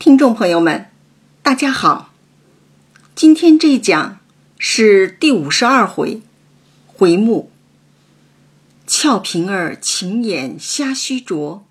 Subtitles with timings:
[0.00, 0.86] 听众朋友们，
[1.42, 2.14] 大家好。
[3.14, 4.18] 今天这一讲
[4.56, 6.22] 是第五十二回，
[6.86, 7.50] 回目
[8.88, 11.66] “俏平儿情眼瞎须着，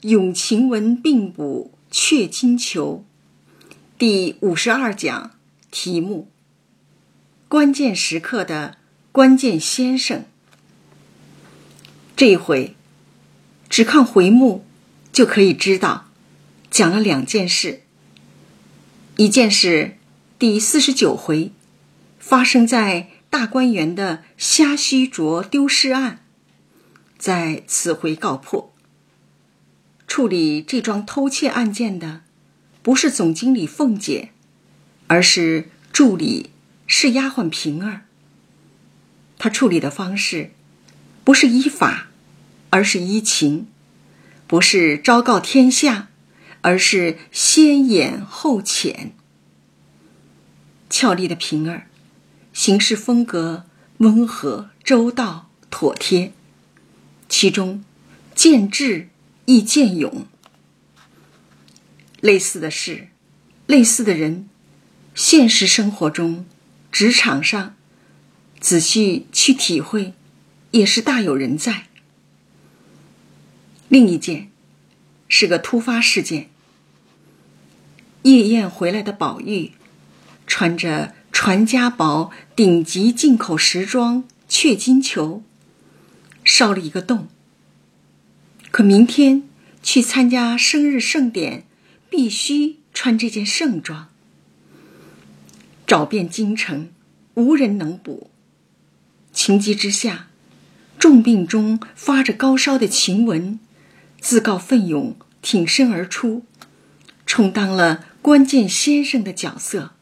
[0.00, 3.04] 咏晴雯并补却金裘”。
[3.98, 5.32] 第五十二讲
[5.70, 6.30] 题目：
[7.46, 8.78] 关键时刻的
[9.12, 10.24] 关键先生。
[12.16, 12.74] 这一回
[13.68, 14.64] 只看回目
[15.12, 16.05] 就可以知道。
[16.76, 17.80] 讲了两件事，
[19.16, 19.96] 一件事，
[20.38, 21.50] 第四十九回，
[22.18, 26.22] 发生在大观园的虾须镯丢失案，
[27.16, 28.74] 在此回告破。
[30.06, 32.20] 处理这桩偷窃案件的，
[32.82, 34.32] 不是总经理凤姐，
[35.06, 36.50] 而是助理
[36.86, 38.02] 是丫鬟平儿。
[39.38, 40.50] 他处理的方式，
[41.24, 42.08] 不是依法，
[42.68, 43.66] 而是依情，
[44.46, 46.08] 不是昭告天下。
[46.66, 49.12] 而是先严后浅。
[50.90, 51.86] 俏丽的平儿，
[52.52, 53.66] 行事风格
[53.98, 56.32] 温和周到妥帖，
[57.28, 57.84] 其中
[58.34, 59.10] 见智
[59.44, 60.26] 亦见勇。
[62.20, 63.10] 类似的事，
[63.66, 64.48] 类似的人，
[65.14, 66.44] 现实生活中、
[66.90, 67.76] 职场上，
[68.58, 70.14] 仔细去体会，
[70.72, 71.86] 也是大有人在。
[73.88, 74.50] 另一件，
[75.28, 76.50] 是个突发事件。
[78.26, 79.70] 夜宴回来的宝玉，
[80.48, 85.44] 穿着传家宝顶级进口时装雀金裘，
[86.42, 87.28] 烧了一个洞。
[88.72, 89.44] 可明天
[89.80, 91.62] 去参加生日盛典，
[92.10, 94.08] 必须穿这件盛装。
[95.86, 96.90] 找遍京城，
[97.34, 98.28] 无人能补。
[99.32, 100.26] 情急之下，
[100.98, 103.60] 重病中发着高烧的晴雯，
[104.20, 106.44] 自告奋勇挺身而出，
[107.24, 108.06] 充当了。
[108.26, 109.92] 关键先生的角色，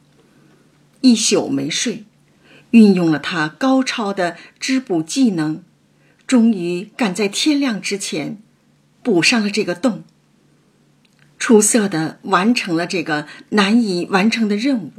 [1.01, 2.05] 一宿没睡，
[2.71, 5.63] 运用了他高超的织补技能，
[6.25, 8.41] 终于赶在天亮之前
[9.03, 10.03] 补上了这个洞。
[11.37, 14.91] 出色的完成了这个难以完成的任务。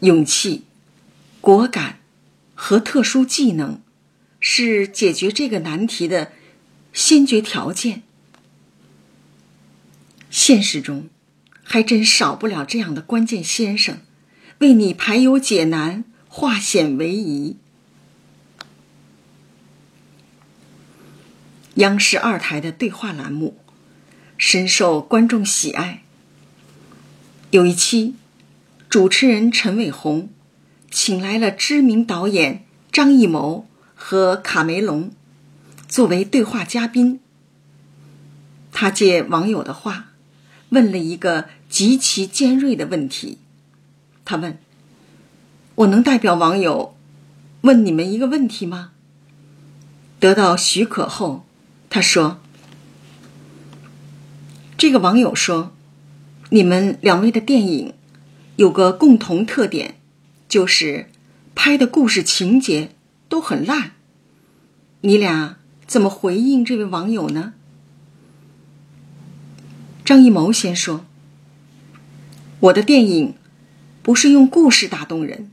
[0.00, 0.64] 勇气、
[1.42, 1.98] 果敢
[2.54, 3.82] 和特殊技能，
[4.40, 6.32] 是解决这个难题的
[6.94, 8.02] 先决条件。
[10.30, 11.10] 现实中。
[11.72, 13.98] 还真少不了这样的关键先生，
[14.58, 17.58] 为你排忧解难、化险为夷。
[21.74, 23.56] 央视二台的对话栏目
[24.36, 26.02] 深受观众喜爱。
[27.52, 28.16] 有一期，
[28.88, 30.28] 主持人陈伟鸿
[30.90, 35.12] 请来了知名导演张艺谋和卡梅隆
[35.86, 37.20] 作为对话嘉宾，
[38.72, 40.08] 他借网友的话。
[40.70, 43.38] 问了一个极其尖锐的问题，
[44.24, 44.58] 他问
[45.76, 46.96] ：“我能代表网友
[47.62, 48.90] 问你们一个问题吗？”
[50.20, 51.46] 得到许可后，
[51.88, 52.40] 他说
[54.76, 55.72] ：“这个网友说，
[56.50, 57.94] 你们两位的电影
[58.56, 59.94] 有个共同特点，
[60.48, 61.08] 就是
[61.54, 62.90] 拍的故事情节
[63.28, 63.92] 都很烂。
[65.02, 65.56] 你俩
[65.86, 67.54] 怎么回应这位网友呢？”
[70.04, 71.06] 张艺谋先说
[72.60, 73.34] ：“我的电影
[74.02, 75.50] 不是用故事打动人，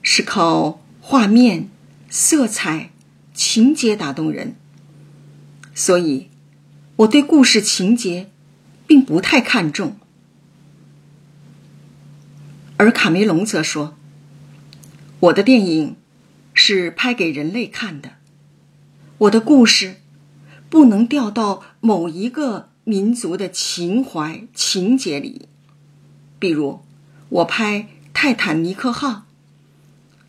[0.00, 1.68] 是靠画面、
[2.08, 2.92] 色彩、
[3.34, 4.54] 情节打动人。
[5.74, 6.28] 所以，
[6.96, 8.30] 我对故事情节
[8.86, 9.96] 并不太看重。”
[12.78, 13.96] 而卡梅隆则说
[15.20, 15.96] ：“我的电影
[16.54, 18.12] 是拍给人类看的，
[19.18, 19.96] 我的故事
[20.68, 25.46] 不能掉到某一个。”民族的情怀情节里，
[26.40, 26.80] 比如
[27.28, 29.08] 我拍《泰坦尼克号》，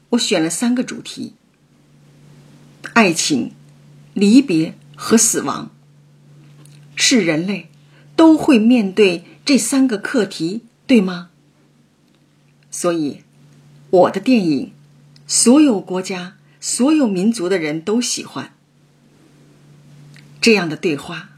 [0.10, 1.34] 我选了三个主题：
[2.94, 3.54] 爱情、
[4.14, 5.72] 离别和死亡。
[6.96, 7.70] 是人类
[8.16, 11.30] 都会面对这三个课题，对吗？
[12.70, 13.24] 所以，
[13.90, 14.74] 我的电影，
[15.26, 18.54] 所有国家、所有民族的人都喜欢
[20.40, 21.30] 这样的对话。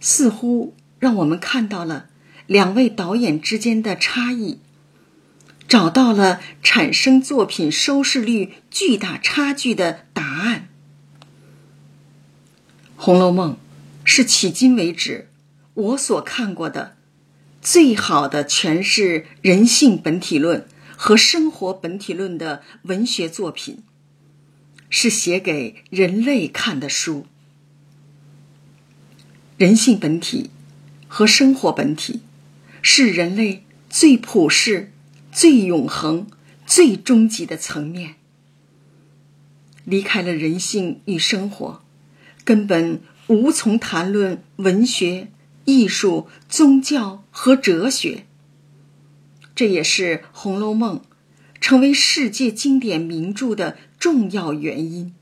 [0.00, 2.06] 似乎让我们看到了
[2.46, 4.60] 两位导演之间的差异，
[5.66, 10.68] 找到了产生作品收视率巨大差距的答案。
[13.02, 13.52] 《红楼梦》
[14.04, 15.28] 是迄今为止
[15.74, 16.96] 我所看过的
[17.60, 20.66] 最好的诠释人性本体论
[20.96, 23.82] 和生活本体论的文学作品，
[24.88, 27.26] 是写给人类看的书。
[29.58, 30.50] 人性本体
[31.08, 32.20] 和生活本体
[32.88, 34.92] 是人类最普世、
[35.32, 36.28] 最永恒、
[36.64, 38.14] 最终极的层面。
[39.84, 41.82] 离开了人性与生活，
[42.44, 45.26] 根本无从谈论文学、
[45.64, 48.24] 艺术、宗教和哲学。
[49.56, 50.98] 这也是《红楼梦》
[51.60, 55.12] 成为世界经典名著的重要原因。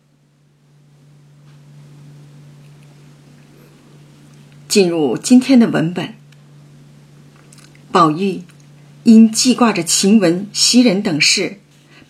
[4.68, 6.14] 进入今天的文本，
[7.94, 8.42] 宝玉
[9.04, 11.60] 因记挂着晴雯袭人等事，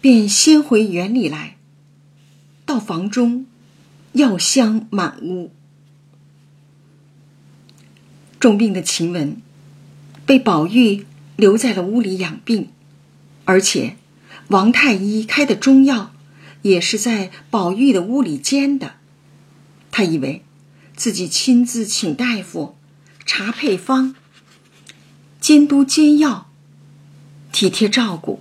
[0.00, 1.58] 便先回园里来。
[2.64, 3.44] 到房中，
[4.14, 5.52] 药香满屋。
[8.40, 9.36] 重病的晴雯
[10.24, 11.04] 被宝玉
[11.36, 12.70] 留在了屋里养病，
[13.44, 13.96] 而且
[14.48, 16.14] 王太医开的中药
[16.62, 18.94] 也是在宝玉的屋里煎的。
[19.90, 20.42] 他以为。
[20.96, 22.76] 自己亲自请大夫
[23.26, 24.14] 查配方、
[25.44, 26.48] 监督煎药、
[27.52, 28.40] 体贴照顾，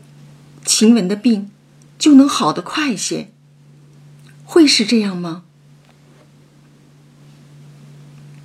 [0.63, 1.51] 晴雯的病
[1.99, 3.29] 就能好得快些。
[4.45, 5.43] 会是这样吗？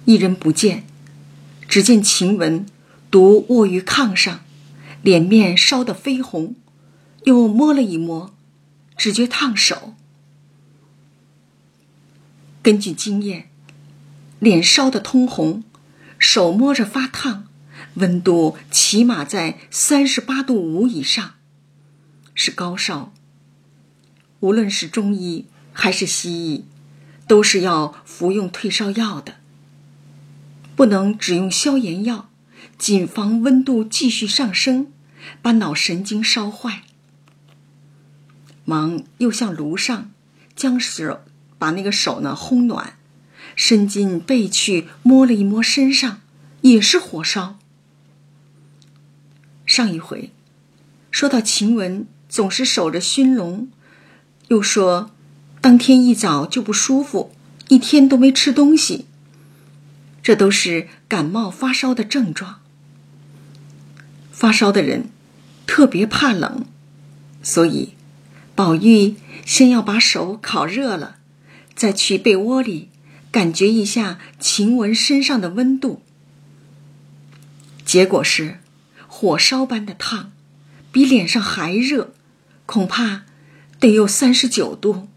[0.07, 0.85] 一人不见，
[1.69, 2.67] 只见晴雯
[3.13, 4.41] 独卧于炕上，
[5.03, 6.57] 脸面烧得绯红，
[7.27, 8.35] 又摸了一摸，
[8.97, 9.95] 只觉烫手。
[12.61, 13.51] 根据经验。
[14.41, 15.63] 脸烧得通红，
[16.19, 17.48] 手摸着发烫，
[17.99, 21.35] 温度起码在三十八度五以上，
[22.35, 23.13] 是高烧。
[24.41, 26.65] 无论是中医还是西医，
[27.27, 29.35] 都是要服用退烧药的，
[30.75, 32.31] 不能只用消炎药，
[32.79, 34.93] 谨防温度继续上升，
[35.43, 36.83] 把脑神经烧坏。
[38.65, 40.11] 忙又向炉上
[40.55, 41.21] 将手
[41.59, 42.95] 把那个手呢烘暖。
[43.57, 46.21] 伸进背去摸了一摸身上，
[46.61, 47.58] 也是火烧。
[49.69, 50.31] 上一回
[51.11, 53.69] 说到晴雯总是守着熏笼，
[54.49, 55.11] 又说
[55.61, 57.33] 当天一早就不舒服，
[57.69, 59.05] 一天都没吃东西。
[60.23, 62.61] 这都是感冒发烧的症状。
[64.33, 65.11] 发烧的人
[65.67, 66.65] 特别怕冷，
[67.43, 67.93] 所以
[68.55, 71.17] 宝玉先要把手烤热了，
[71.75, 72.89] 再去被窝里。
[73.31, 76.01] 感觉一下晴雯身上的温度，
[77.85, 78.61] 结果是
[79.21, 80.31] 火烧般的烫，
[80.93, 82.15] 比脸上还热，
[82.67, 83.25] 恐怕
[83.81, 85.09] 得有三十九度。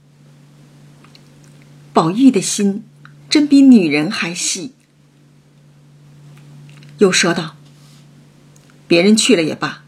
[1.93, 2.83] 宝玉的心
[3.29, 4.73] 真比女人还细，
[6.97, 7.55] 又说道
[8.89, 9.83] ：“别人去了也罢，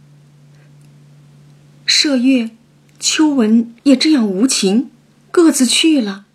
[1.87, 2.51] 麝月、
[2.99, 4.91] 秋纹也这样无情，
[5.31, 6.27] 各自去了。”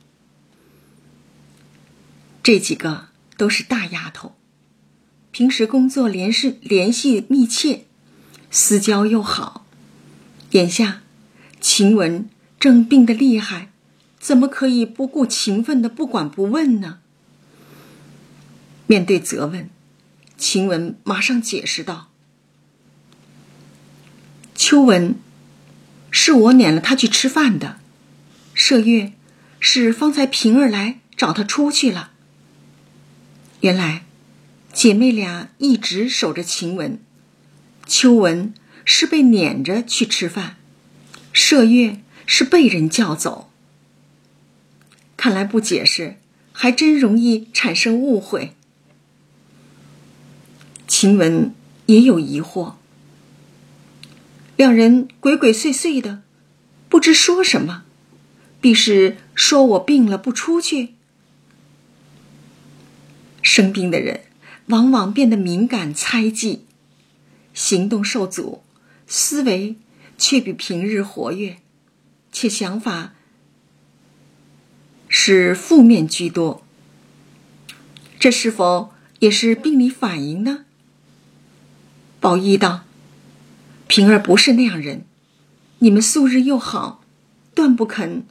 [2.42, 4.34] 这几个都是大丫头，
[5.38, 7.84] 平时工作联系联系密切，
[8.50, 9.64] 私交又好。
[10.50, 11.02] 眼下
[11.60, 13.70] 晴雯正病得厉害，
[14.18, 16.98] 怎么可以不顾情分的不管不问呢？
[18.88, 19.70] 面对责问，
[20.36, 22.08] 晴雯马上解释道
[24.56, 25.14] ：“秋纹
[26.10, 27.78] 是我撵了他去吃饭的，
[28.56, 29.12] 麝月
[29.60, 32.10] 是方才平儿来找他出去了。”
[33.62, 34.04] 原来，
[34.78, 37.00] 姐妹俩一直守着晴雯。
[37.84, 38.54] 秋雯
[38.84, 40.54] 是被撵着去吃饭，
[41.34, 43.50] 麝月是被人叫走。
[45.16, 46.18] 看来不解释，
[46.52, 48.54] 还真容易产生误会。
[50.86, 51.52] 晴雯
[51.86, 52.74] 也有疑惑，
[54.54, 56.22] 两人鬼鬼祟祟的，
[56.88, 57.82] 不知说什么，
[58.60, 60.94] 必是说我病了不出去。
[63.42, 64.20] 生病的人
[64.68, 66.64] 往往变得敏感猜忌，
[67.52, 68.62] 行动受阻，
[69.06, 69.76] 思维
[70.16, 71.58] 却比平日活跃，
[72.30, 73.14] 且想法
[75.08, 76.62] 是负面居多。
[78.18, 80.64] 这是否也是病理反应呢？
[82.20, 82.84] 宝玉道
[83.86, 85.04] ：“平儿不是那样人，
[85.78, 87.02] 你们素日又好，
[87.54, 88.26] 断不肯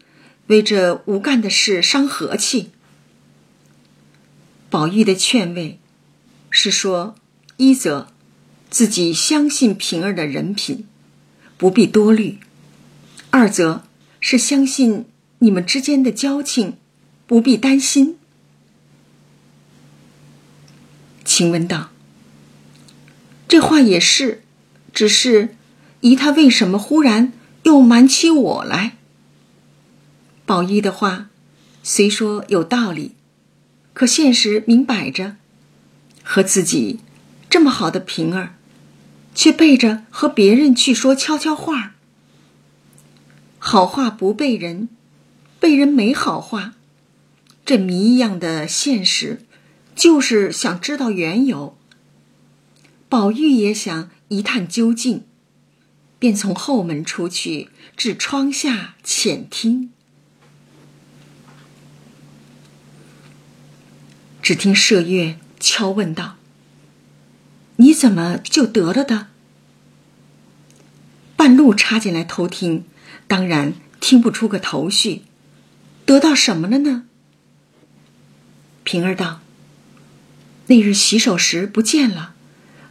[0.48, 2.72] 为这无干的事伤和气。”
[4.70, 5.80] 宝玉的劝慰，
[6.60, 7.14] 是说：
[7.58, 8.08] 一则
[8.72, 10.88] 自己相信平儿的人品，
[11.56, 12.40] 不必多虑；
[13.30, 13.84] 二则
[14.20, 15.06] 是相信
[15.38, 16.78] 你们之间的交情，
[17.28, 18.18] 不必担心。
[21.24, 21.92] 晴雯道
[23.48, 24.42] ：“这话也是，
[24.92, 25.56] 只是
[26.02, 27.34] 姨她为什么忽然
[27.66, 28.98] 又瞒起我来？”
[30.48, 31.30] 宝玉的话
[31.84, 33.14] 虽说有道理。
[33.94, 35.36] 可现实明摆着，
[36.30, 37.00] 和自己
[37.50, 38.54] 这么好的平儿，
[39.34, 41.96] 却背着和别人去说悄悄话。
[43.58, 44.90] 好话不背人，
[45.58, 46.74] 背人没好话。
[47.66, 49.46] 这谜一样的现实，
[49.96, 51.78] 就是想知道缘由。
[53.08, 55.24] 宝玉也想一探究竟，
[56.20, 59.92] 便从后门出去，至窗下浅听。
[64.42, 66.38] 只听麝月悄问道
[67.76, 69.28] ：“你怎么就得了的？”
[71.36, 72.86] 半路插进来偷听，
[73.28, 75.24] 当然听不出个头绪。
[76.06, 77.04] 得到什么了呢？
[78.86, 79.42] 平儿道
[80.68, 82.34] ：“那日洗手时不见了，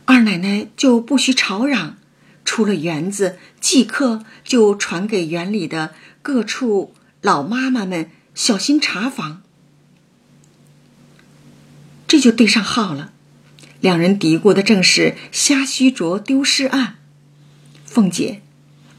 [0.04, 1.96] 二奶奶就不许吵嚷，
[2.44, 9.40] 出了园子，即刻就传给园里的各处老妈妈们小心查访。
[12.06, 13.12] 这就对上号了。
[13.80, 16.96] 两人嘀咕的正是瞎虚着丢失案。
[17.84, 18.42] 凤姐，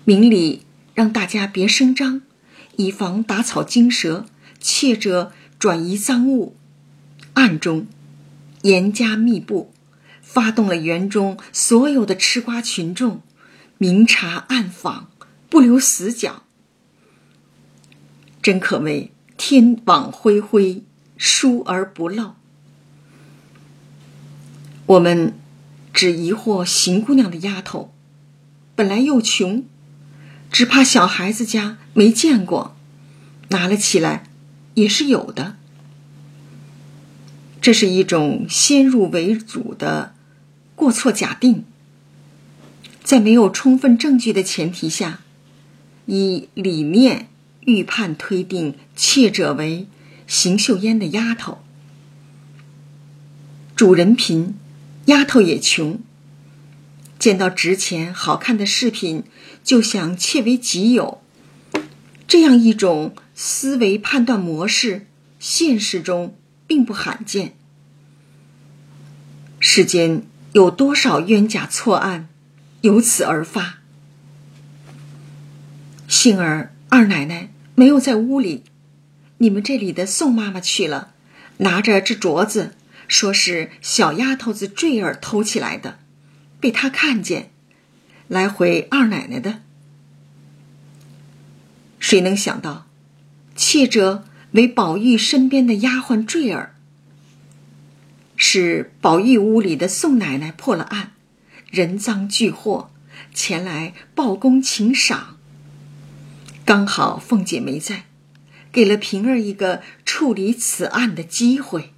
[0.05, 2.21] 明里让大家别声张，
[2.77, 4.25] 以防打草惊蛇，
[4.59, 6.55] 窃者转移赃物。”
[7.33, 7.85] 暗中，
[8.63, 9.71] 严加密布，
[10.21, 13.21] 发动了园中所有的吃瓜群众，
[13.77, 15.11] 明察暗访，
[15.49, 16.43] 不留死角。
[18.41, 20.83] 真可谓天网恢恢，
[21.17, 22.36] 疏而不漏。
[24.87, 25.33] 我们
[25.93, 27.93] 只疑惑邢姑娘的丫头，
[28.73, 29.65] 本来又穷，
[30.49, 32.77] 只怕小孩子家没见过，
[33.49, 34.23] 拿了起来
[34.75, 35.57] 也是有的。
[37.59, 40.13] 这是一种先入为主的
[40.73, 41.65] 过错假定，
[43.03, 45.19] 在没有充分证据的前提下，
[46.05, 47.27] 以理念
[47.61, 49.85] 预判推定窃者为
[50.27, 51.57] 邢岫烟的丫头。
[53.75, 54.55] 主人贫，
[55.07, 55.99] 丫头也穷，
[57.19, 59.25] 见到值钱好看的饰品
[59.63, 61.21] 就想窃为己有，
[62.25, 65.07] 这样一种思维判断模式，
[65.39, 66.35] 现实中。
[66.67, 67.53] 并不罕见。
[69.59, 72.27] 世间有多少冤假错案，
[72.81, 73.77] 由此而发？
[76.09, 78.63] 幸而二奶奶没有在屋里，
[79.37, 81.13] 你们这里的宋妈妈去了，
[81.59, 82.75] 拿着这镯子，
[83.07, 85.99] 说是小丫头子坠儿偷起来的，
[86.59, 87.51] 被她看见，
[88.27, 89.61] 来回二奶奶的。
[91.99, 92.87] 谁能想到，
[93.55, 94.25] 窃者？
[94.51, 96.73] 为宝玉身边的丫鬟坠儿，
[98.37, 101.11] 是宝玉屋里的宋奶奶破了案，
[101.69, 102.89] 人赃俱获，
[103.33, 105.37] 前来报功请赏。
[106.63, 108.05] 刚好凤姐没在，
[108.71, 111.93] 给了平儿一个处理此案的机会。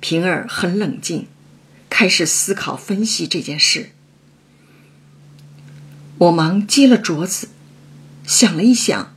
[0.00, 1.26] 平儿很冷静，
[1.88, 3.90] 开始思考分析这件事。
[6.18, 7.48] 我忙接了镯子，
[8.26, 9.14] 想了一想，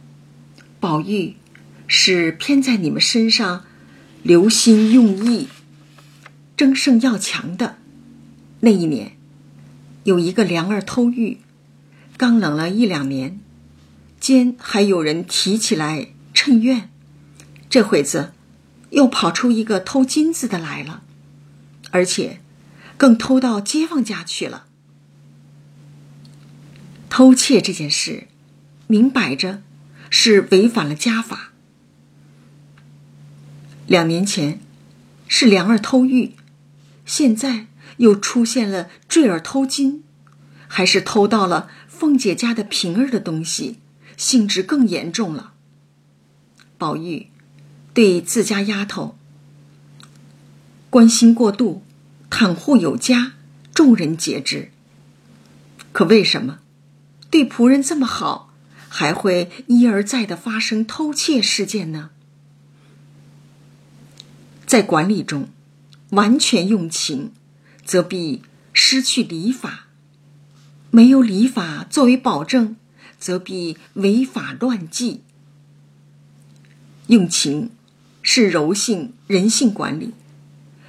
[0.80, 1.36] 宝玉。
[1.86, 3.66] 是偏在你们身上，
[4.24, 5.48] 留心用意，
[6.58, 7.76] 争胜要强的。
[8.62, 9.18] 那一年，
[10.06, 11.40] 有一个梁儿偷玉，
[12.18, 13.40] 刚冷了一两年，
[14.20, 16.90] 间还有人提起来趁怨。
[17.70, 18.32] 这会子，
[18.94, 21.04] 又跑出一个偷金子的来了，
[21.90, 22.40] 而且，
[22.96, 24.68] 更偷到街坊家去了。
[27.10, 28.28] 偷窃这件事，
[28.88, 29.64] 明摆着
[30.12, 31.52] 是违反了家法。
[33.88, 34.60] 两年前
[35.28, 36.34] 是梁儿偷玉，
[37.06, 37.66] 现在
[37.98, 40.04] 又出现了坠儿偷金，
[40.68, 43.80] 还是偷到了凤姐家的平儿的东西，
[44.18, 45.54] 性质更严重了。
[46.78, 47.30] 宝玉
[47.94, 49.16] 对自家丫头
[50.90, 51.84] 关心过度，
[52.30, 53.34] 袒护有加，
[53.74, 54.72] 众人皆知。
[55.92, 56.60] 可为什么
[57.30, 58.52] 对仆人这么好，
[58.90, 62.10] 还会一而再的发生偷窃事件呢？
[64.66, 65.50] 在管理中，
[66.10, 67.32] 完全用情，
[67.86, 69.88] 则必失去礼法；
[70.90, 72.76] 没有礼法作为保证，
[73.20, 75.22] 则必违法乱纪。
[77.08, 77.72] 用情
[78.24, 80.14] 是柔性人性管理，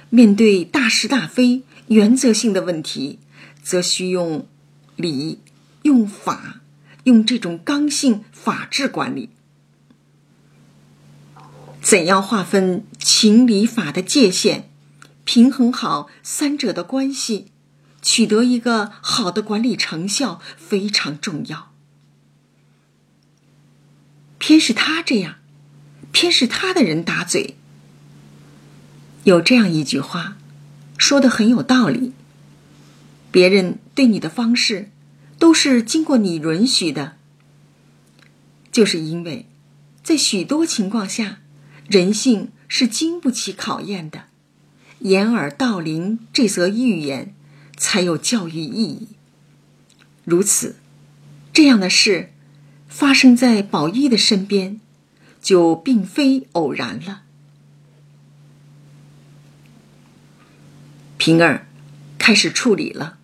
[0.09, 3.19] 面对大是大非、原则性的问题，
[3.61, 4.47] 则需用
[4.95, 5.39] 礼、
[5.83, 6.61] 用法、
[7.03, 9.29] 用这种刚性法治管理。
[11.81, 14.63] 怎样划分情理法的界限，
[15.23, 17.51] 平衡好三者的关系，
[18.01, 21.71] 取得一个好的管理成效非常重要。
[24.39, 25.35] 偏是他这样，
[26.15, 27.55] 偏是他的人打嘴。
[29.25, 30.37] 有这样一句话，
[30.97, 32.13] 说的很有道理：
[33.31, 34.89] 别人对你的方式
[35.37, 37.17] 都是经过你允许的，
[38.71, 39.45] 就是因为，
[40.03, 41.39] 在许多情况下，
[41.89, 44.27] 人性是经不起考验的。
[44.99, 47.35] 掩耳盗铃这则寓言
[47.75, 49.09] 才有教育意义。
[50.23, 50.77] 如此，
[51.51, 52.31] 这样的事
[52.87, 54.79] 发生在宝玉的身边，
[55.45, 57.21] 就并非偶然了。
[61.19, 61.67] 平儿
[62.17, 63.19] 开始处理了。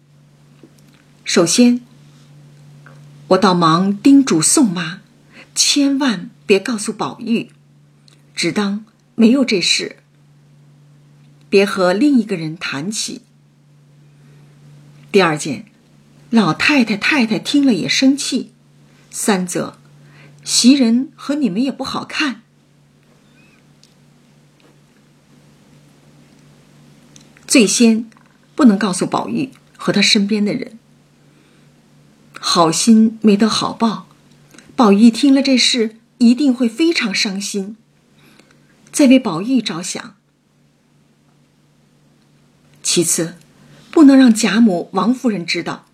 [1.23, 1.81] 首先，
[3.29, 5.01] 我倒忙叮嘱宋妈，
[5.55, 7.49] 千万别告诉宝玉，
[8.35, 8.85] 只当
[9.15, 9.97] 没有这事。
[11.49, 13.23] 别和另一个人谈起。
[15.11, 15.65] 第二件，
[16.29, 18.51] 老太太、太太听了也生气。
[19.09, 19.79] 三则，
[20.43, 22.41] 袭人和你们也不好看。
[27.47, 28.09] 最先，
[28.55, 30.79] 不能告诉宝玉和他身边的人。
[32.39, 34.07] 好心没得好报，
[34.75, 37.77] 宝玉听了这事一定会非常伤心。
[38.91, 40.15] 再为宝玉着想。
[42.81, 43.35] 其次，
[43.91, 45.85] 不能让贾母、王夫人知道，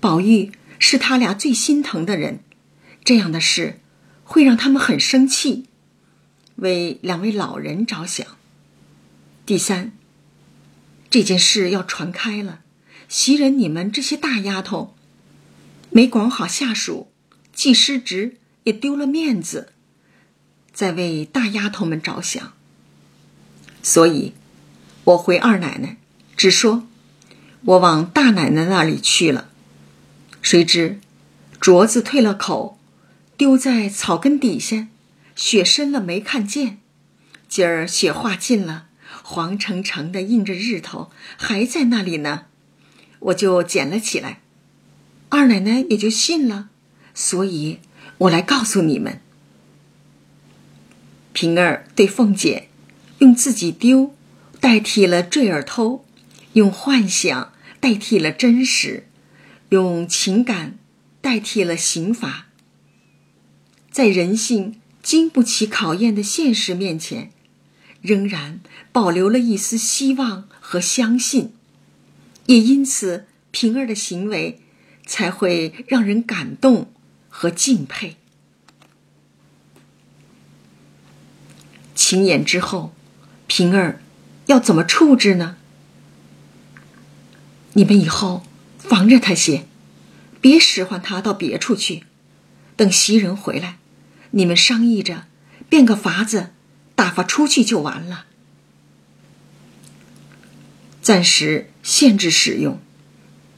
[0.00, 2.40] 宝玉是他俩最心疼的人，
[3.04, 3.80] 这样的事
[4.30, 5.66] 会让他们很生气。
[6.54, 8.24] 为两位老人着想。
[9.44, 9.90] 第三，
[11.10, 12.60] 这件事要传开了，
[13.08, 14.94] 袭人你们这些大丫头，
[15.90, 17.10] 没管好下属，
[17.52, 19.72] 既失职也丢了面子，
[20.72, 22.52] 在为大丫头们着想。
[23.82, 24.34] 所以，
[25.02, 25.96] 我回二奶奶。
[26.36, 26.86] 只说，
[27.64, 29.50] 我往大奶奶那里去了，
[30.40, 31.00] 谁知
[31.60, 32.78] 镯子退了口，
[33.40, 34.88] 丢在草根底下，
[35.34, 36.76] 雪深了没看见。
[37.48, 38.88] 今儿雪化尽了，
[39.22, 42.48] 黄澄澄的映着日头，还在那里呢，
[43.18, 44.40] 我就捡了起来。
[45.30, 46.68] 二奶奶也就信了，
[47.14, 47.78] 所以
[48.18, 49.22] 我来告诉你们。
[51.32, 52.68] 平儿对凤姐，
[53.20, 54.14] 用自己丢
[54.60, 56.04] 代替了坠儿偷。
[56.52, 59.08] 用幻想代替了真实，
[59.70, 60.76] 用情感
[61.22, 62.48] 代替了刑罚。
[64.00, 67.30] 在人性经不起考验的现实面前，
[68.00, 68.60] 仍然
[68.92, 71.52] 保留了一丝希望和相信，
[72.46, 74.62] 也因此平儿的行为
[75.04, 76.90] 才会让人感动
[77.28, 78.16] 和敬佩。
[81.94, 82.94] 晴眼之后，
[83.46, 84.00] 平儿
[84.46, 85.58] 要怎么处置呢？
[87.74, 88.44] 你们以后
[88.78, 89.66] 防着他些，
[90.40, 92.04] 别使唤他到别处去。
[92.76, 93.76] 等袭人回来，
[94.32, 95.24] 你们商议着，
[95.68, 96.50] 变个法子，
[96.94, 98.26] 打发出去就完了。
[101.02, 102.78] 暂时限制使用，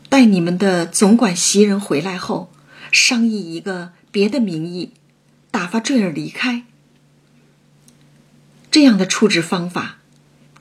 [0.09, 2.53] 待你们的总管袭人回来后，
[2.91, 4.93] 商议一个别的名义，
[5.51, 6.65] 打发坠儿离开。
[8.71, 9.99] 这样的处置方法，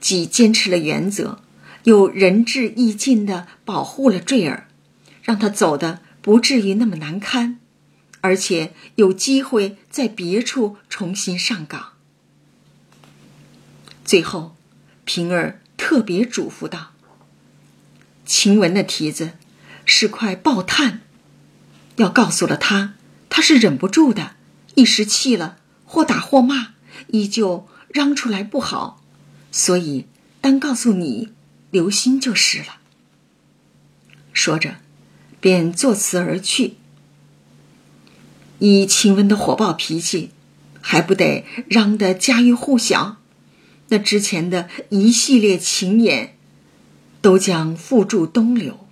[0.01, 1.39] 既坚持了原则。
[1.85, 4.67] 又仁至义尽的保护了坠儿，
[5.23, 7.60] 让他走的不至于那么难堪，
[8.21, 11.93] 而且有机会在别处重新上岗。
[14.05, 14.55] 最后，
[15.05, 16.91] 平儿特别嘱咐道
[18.25, 19.33] ：“晴雯的蹄子
[19.85, 21.01] 是块爆炭，
[21.97, 22.93] 要告诉了他，
[23.29, 24.35] 他是忍不住的，
[24.75, 26.73] 一时气了，或打或骂，
[27.07, 29.03] 依旧嚷出来不好，
[29.51, 30.07] 所以
[30.39, 31.33] 单告诉你。”
[31.71, 32.81] 留心就是了。
[34.33, 34.75] 说着，
[35.39, 36.73] 便作辞而去。
[38.61, 40.29] 以晴雯的火爆脾气，
[40.81, 43.17] 还不得嚷得家喻户晓？
[43.87, 46.35] 那之前的一系列情言，
[47.21, 48.87] 都将付诸东流。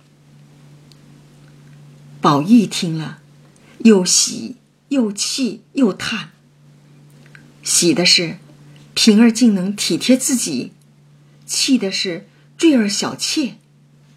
[2.20, 3.20] 宝玉听了，
[3.78, 4.56] 又喜
[4.88, 6.30] 又气又叹。
[7.62, 8.38] 喜的是，
[8.94, 10.72] 平儿竟能体贴自己；
[11.46, 12.26] 气的是。
[12.58, 13.54] 坠儿小妾，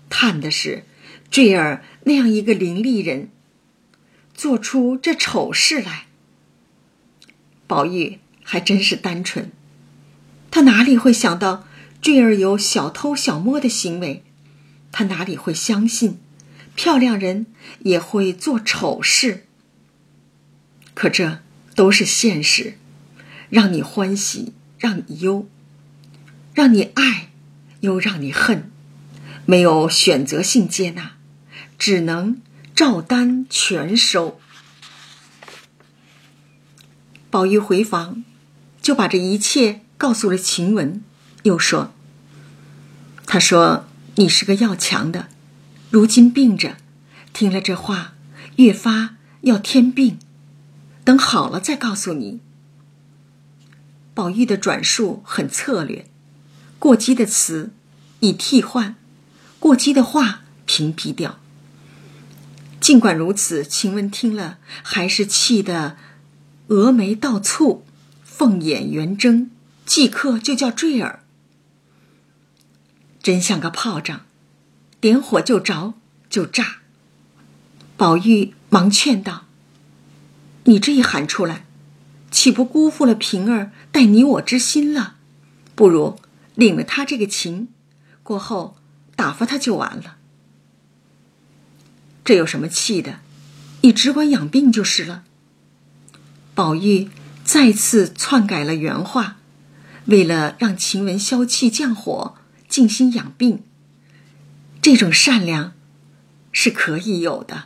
[0.09, 0.83] 叹的是，
[1.29, 3.29] 坠儿那样一个伶俐人，
[4.43, 6.07] 做出这丑事来。
[7.65, 9.49] 宝玉还真是单纯，
[10.51, 11.65] 他哪里会想到
[12.01, 14.21] 坠儿有小偷小摸的行为？
[14.91, 16.19] 他哪里会相信
[16.75, 17.45] 漂亮人
[17.83, 19.45] 也会做丑事？
[20.93, 21.39] 可这
[21.73, 22.77] 都是现实，
[23.49, 25.47] 让你欢喜，让你忧，
[26.53, 27.29] 让你爱。
[27.79, 28.69] 又让你恨，
[29.45, 31.13] 没有选择性接纳，
[31.79, 32.41] 只能
[32.75, 34.39] 照单全收。
[37.29, 38.23] 宝玉回房，
[38.81, 41.01] 就把这一切告诉了晴雯，
[41.43, 41.93] 又说
[43.25, 45.29] ：“他说你是个要强的，
[45.91, 46.77] 如今病着，
[47.31, 48.13] 听了这话，
[48.57, 50.17] 越发要添病。
[51.03, 52.39] 等好了再告诉你。
[54.13, 56.07] 宝玉的转述很策略，
[56.79, 57.71] 过激的词
[58.19, 58.95] 以替换，
[59.59, 61.39] 过激的话屏蔽掉。
[62.83, 65.95] 尽管如此，晴雯听了还是气得
[66.67, 67.79] 峨眉倒蹙，
[68.25, 69.49] 凤眼圆睁，
[69.85, 71.23] 即刻就叫坠儿。
[73.21, 74.25] 真像个炮仗，
[74.99, 75.93] 点火就着
[76.29, 76.79] 就炸。
[77.95, 79.45] 宝玉忙劝道
[80.67, 81.65] ：“你这一喊出来，
[82.29, 85.15] 岂不辜负了平儿待你我之心了？
[85.73, 86.19] 不如
[86.55, 87.69] 领了他这个情，
[88.23, 88.75] 过后
[89.15, 90.17] 打发他就完了。
[92.23, 93.19] 这有什么气的？
[93.81, 95.23] 你只管养病就是了。”
[96.55, 97.09] 宝玉
[97.43, 99.37] 再次篡改了原话，
[100.05, 102.35] 为了让晴雯消气降火。
[102.69, 103.61] 静心养病，
[104.81, 105.73] 这种善良
[106.51, 107.65] 是可以有的。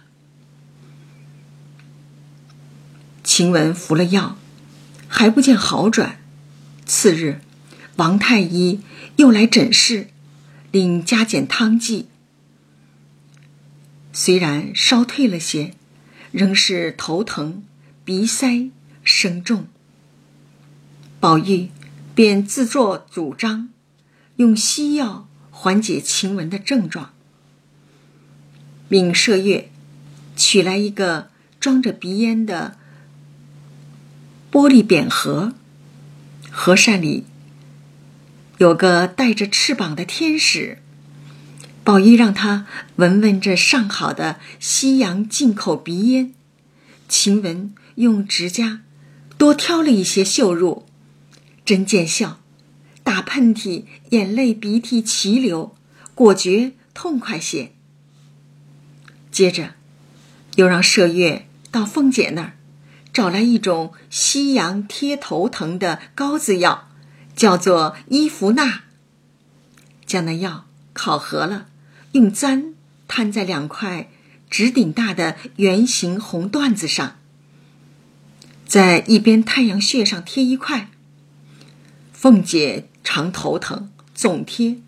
[3.23, 4.37] 晴雯服了药，
[5.07, 6.19] 还不见好转。
[6.85, 7.39] 次日，
[7.95, 8.81] 王太医
[9.15, 10.09] 又来诊视，
[10.71, 12.09] 令加减汤剂。
[14.19, 15.75] 虽然烧退了些，
[16.31, 17.63] 仍是头疼、
[18.03, 18.71] 鼻塞、
[19.03, 19.67] 声重。
[21.19, 21.69] 宝玉
[22.15, 23.69] 便自作主张。
[24.37, 27.13] 用西药缓解晴雯的症状。
[28.87, 29.69] 命麝月
[30.35, 32.75] 取来一个装着鼻烟的
[34.51, 35.53] 玻璃扁盒，
[36.49, 37.25] 盒扇里
[38.57, 40.79] 有个带着翅膀的天使。
[41.87, 46.33] 宝玉让他闻闻这上好的西洋进口鼻烟。
[47.07, 48.81] 晴雯用指甲
[49.37, 50.85] 多挑了一些嗅入，
[51.63, 52.41] 真见效。
[53.05, 55.77] 打喷嚏，眼泪鼻涕齐流，
[56.13, 57.71] 果觉痛快些。
[59.31, 59.75] 接着，
[60.55, 62.57] 又让麝月到凤姐那儿，
[63.13, 66.89] 找来一种西洋贴头疼的膏子药，
[67.33, 68.83] 叫做伊芙娜。
[70.05, 71.67] 将那药烤合了，
[72.11, 72.73] 用簪
[73.07, 74.09] 摊在两块
[74.49, 77.17] 指顶大的圆形红缎子上，
[78.65, 80.89] 在一边太阳穴上贴一块。
[82.13, 82.89] 凤姐。
[83.09, 84.81] 常头疼，总贴，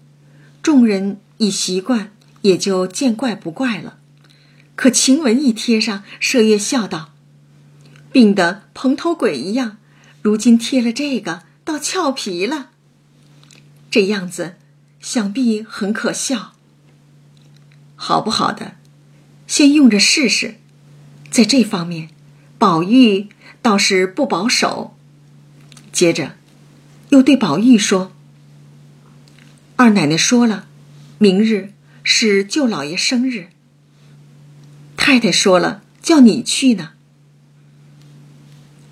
[0.62, 3.98] 众人已习惯，也就见怪不怪了。
[4.76, 7.14] 可晴雯一贴上，麝月笑道
[8.12, 9.78] ：“病得蓬头鬼一样，
[10.22, 12.72] 如今贴了这个，倒俏皮了。
[13.90, 14.56] 这样子，
[15.00, 16.56] 想必很可笑。
[18.02, 18.76] 好不好的，
[19.46, 20.56] 先用着试试。
[21.30, 22.10] 在这方面，
[22.58, 23.28] 宝玉
[23.62, 24.96] 倒是不保守。
[25.92, 26.36] 接着。”
[27.10, 28.12] 又对宝玉说
[29.76, 30.68] ：“二奶奶说了，
[31.18, 33.50] 明日是舅老爷生日。
[34.96, 36.92] 太太说了，叫你去呢。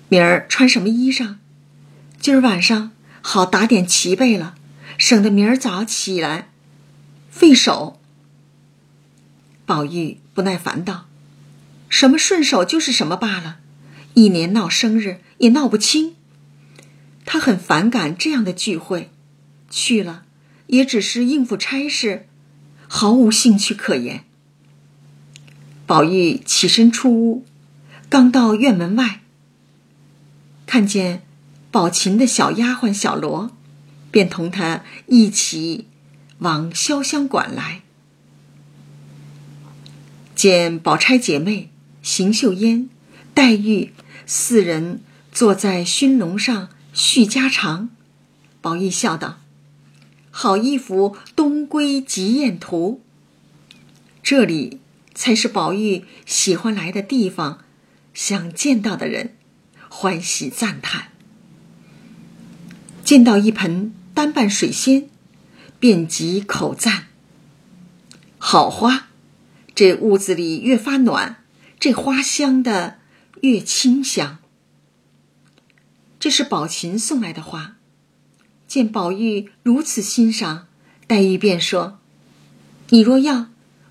[0.08, 1.36] 明儿穿什么衣裳？
[2.20, 2.90] 今儿晚上
[3.22, 4.56] 好打点齐备了，
[4.98, 6.50] 省得明儿早起来
[7.30, 8.00] 费手。”
[9.68, 11.08] 宝玉不耐烦道
[11.90, 13.58] ：“什么顺手就是什么罢了，
[14.14, 16.16] 一年闹生日也闹不清。”
[17.26, 19.10] 他很反感这样的聚会，
[19.68, 20.22] 去了
[20.68, 22.26] 也只是应付差事，
[22.86, 24.24] 毫无兴趣可言。
[25.84, 27.44] 宝玉起身出屋，
[28.08, 29.20] 刚到院门外，
[30.64, 31.22] 看见
[31.70, 33.50] 宝琴的小丫鬟小罗，
[34.10, 35.88] 便同他一起
[36.38, 37.82] 往潇湘馆来。
[40.38, 41.68] 见宝钗姐妹、
[42.00, 42.88] 邢岫烟、
[43.34, 43.92] 黛玉
[44.24, 45.00] 四人
[45.32, 46.68] 坐在熏笼上。
[46.92, 47.90] 叙家常，
[48.60, 49.40] 宝玉笑道
[50.30, 53.02] ：“好一幅东归集宴图。
[54.22, 54.78] 这里
[55.12, 57.64] 才是宝玉喜欢来的地方，
[58.14, 59.34] 想见到的人，
[59.88, 61.08] 欢喜赞叹。
[63.02, 65.08] 见到一盆单瓣水仙，
[65.80, 67.08] 便即口赞：
[68.38, 69.07] 好花！
[69.78, 71.44] 这屋子里越发暖，
[71.78, 72.98] 这花香的
[73.42, 74.38] 越清香。”
[76.18, 77.76] 这是宝琴送来的花，
[78.66, 80.66] 见宝玉如此欣赏，
[81.06, 82.00] 黛玉便说
[82.90, 83.50] ：“你若要，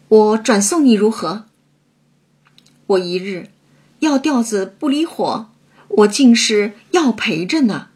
[0.09, 1.45] 我转送你如何？
[2.87, 3.51] 我一日
[3.99, 5.49] 要调子不离火，
[5.87, 7.87] 我竟是要陪着呢，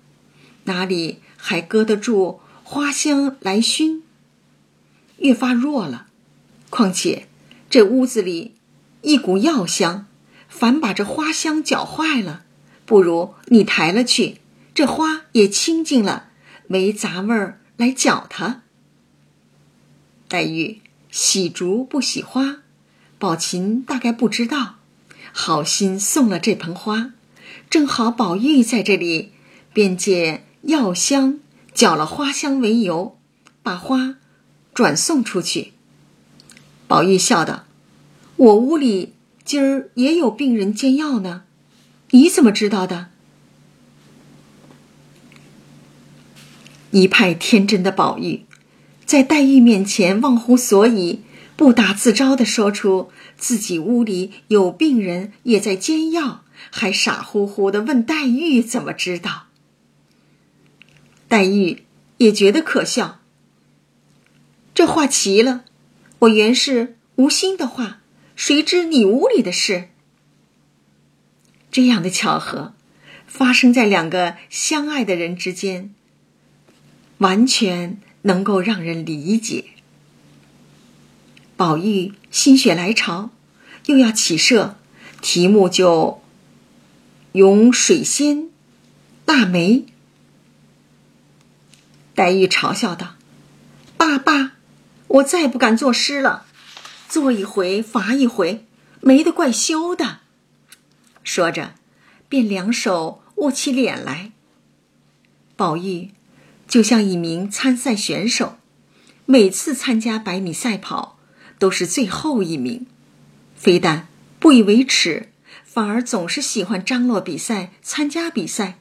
[0.64, 4.02] 哪里还搁得住花香来熏？
[5.18, 6.08] 越发弱了。
[6.70, 7.28] 况且
[7.72, 8.54] 这屋子里
[9.02, 10.06] 一股药香，
[10.48, 12.44] 反把这花香搅坏了。”
[12.84, 14.42] 不如你抬了去，
[14.74, 16.28] 这花也清净了，
[16.68, 18.64] 没杂味儿来搅它。
[20.28, 22.58] 黛玉喜竹不喜花，
[23.18, 24.76] 宝琴大概不知道，
[25.32, 27.14] 好心送了这盆花，
[27.70, 29.32] 正好宝玉在这里，
[29.72, 31.40] 便借药香
[31.74, 33.18] 搅了花香为由，
[33.64, 34.18] 把花
[34.74, 35.72] 转送出去。
[36.92, 37.64] 宝玉笑道
[38.36, 39.14] ：“我屋里
[39.46, 41.44] 今儿也有病人煎药呢，
[42.10, 43.08] 你怎么知道的？”
[46.92, 48.44] 一派天真的宝玉，
[49.06, 51.22] 在黛玉面前忘乎所以，
[51.56, 59.44] 不打自招的说出自己屋里有病人也在煎药，还傻乎乎的问黛玉怎么知道。
[61.30, 61.86] 黛玉
[62.18, 63.22] 也觉得可笑。
[64.74, 65.64] 这话奇了，
[66.22, 68.00] 我原是无心的话，
[68.36, 69.90] 谁知你屋里的事？
[71.72, 72.74] 这样的巧合，
[73.26, 75.94] 发生在两个相爱的人之间。
[77.18, 79.66] 完全能够让人理解。
[81.56, 83.30] 宝玉心血来潮，
[83.86, 84.76] 又要起社，
[85.22, 86.22] 题目就
[87.34, 88.50] 咏水仙、
[89.26, 89.86] 腊梅。
[92.16, 93.16] 黛玉嘲笑道
[93.98, 94.54] ：“爸爸，
[95.16, 96.46] 我再不敢作诗了，
[97.08, 98.66] 做一回罚一回，
[99.02, 100.20] 没得怪羞的。”
[101.24, 101.76] 说着，
[102.28, 104.32] 便两手握起脸来。
[105.56, 106.12] 宝玉。
[106.68, 108.56] 就像一名参赛选手，
[109.26, 111.20] 每次参加百米赛跑
[111.60, 112.88] 都是最后一名，
[113.58, 114.08] 非但
[114.40, 115.34] 不以为耻，
[115.66, 118.80] 反而总是喜欢张罗比赛、参加比赛。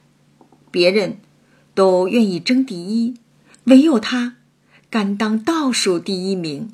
[0.71, 1.19] 别人
[1.75, 3.15] 都愿意争第一，
[3.65, 4.37] 唯有他
[4.91, 6.73] 甘当倒数第一名。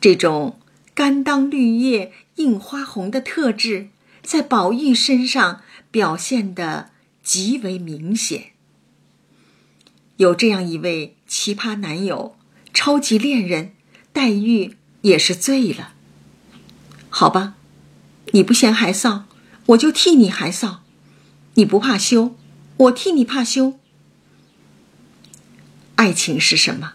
[0.00, 0.58] 这种
[0.94, 3.90] 甘当绿叶映花红的特质，
[4.22, 6.88] 在宝玉身上表现得
[7.22, 8.52] 极为明显。
[10.16, 12.34] 有这样一位奇葩男友、
[12.72, 13.74] 超级恋人，
[14.14, 15.92] 黛玉也是醉了。
[17.10, 17.56] 好吧，
[18.32, 19.24] 你不嫌害臊，
[19.66, 20.78] 我就替你害臊；
[21.54, 22.34] 你不怕羞，
[22.78, 23.78] 我替你怕羞。
[25.96, 26.94] 爱情是什么？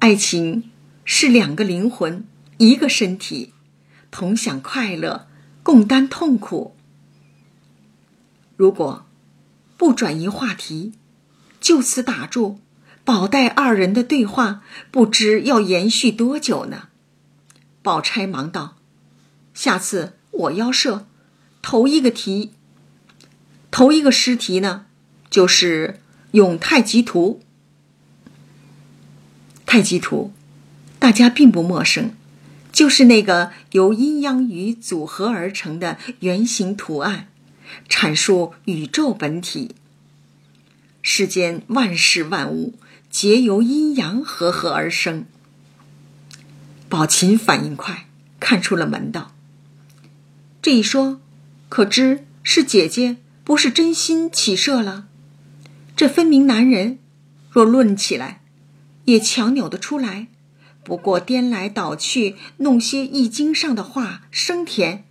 [0.00, 0.70] 爱情
[1.04, 2.24] 是两个灵魂，
[2.58, 3.52] 一个身体，
[4.10, 5.26] 同享快乐，
[5.62, 6.76] 共担痛苦。
[8.56, 9.06] 如果
[9.76, 10.92] 不转移话题。
[11.60, 12.60] 就此打住，
[13.04, 16.88] 宝黛二人的对话不知要延续多久呢。
[17.82, 18.76] 宝钗忙道
[19.52, 21.08] ：“下次我要设
[21.60, 22.52] 头一个题，
[23.72, 24.86] 头一个诗题呢，
[25.28, 27.42] 就是咏太极图。
[29.70, 30.32] 太极图，
[30.98, 32.12] 大家并不陌生，
[32.72, 37.28] 就是那个由阴阳鱼组合而成的圆形图案，
[37.86, 39.74] 阐述宇宙本体。”
[41.02, 42.78] 世间万事万物
[43.10, 45.26] 皆由阴阳和合而生。
[46.88, 48.06] 宝琴反应快，
[48.40, 49.34] 看出了门道。
[50.62, 51.20] 这一说，
[51.68, 55.06] 可知是姐姐不是真心起射了？
[55.94, 56.98] 这分明男人，
[57.50, 58.40] 若论起来，
[59.08, 60.28] 也强扭得出来。
[60.84, 65.04] 不过颠来倒去，弄些易经上的话生甜，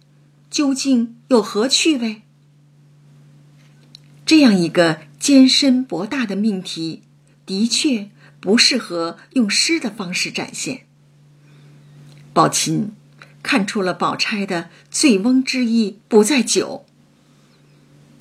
[0.50, 2.22] 究竟有何趣味？
[4.26, 5.02] 这样一个。
[5.20, 7.02] 艰深博大的命题，
[7.46, 10.82] 的确不适合用诗的方式展现。
[12.34, 12.92] 宝琴
[13.42, 16.86] 看出了宝钗的醉翁之意不在酒，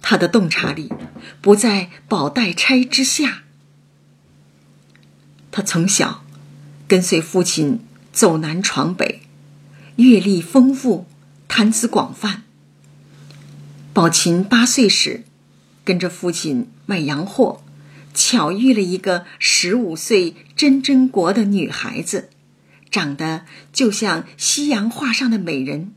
[0.01, 0.91] 他的洞察力
[1.43, 3.45] 不在宝黛钗之下。
[5.57, 6.23] 他从小
[6.87, 7.81] 跟随父亲
[8.13, 9.23] 走南闯北，
[9.97, 11.07] 阅历丰富，
[11.49, 12.43] 谈资广泛。
[13.95, 15.25] 宝琴八岁时。
[15.83, 17.63] 跟着父亲卖洋货，
[18.13, 22.29] 巧遇了一个十五岁真真国的女孩子，
[22.91, 25.93] 长得就像西洋画上的美人，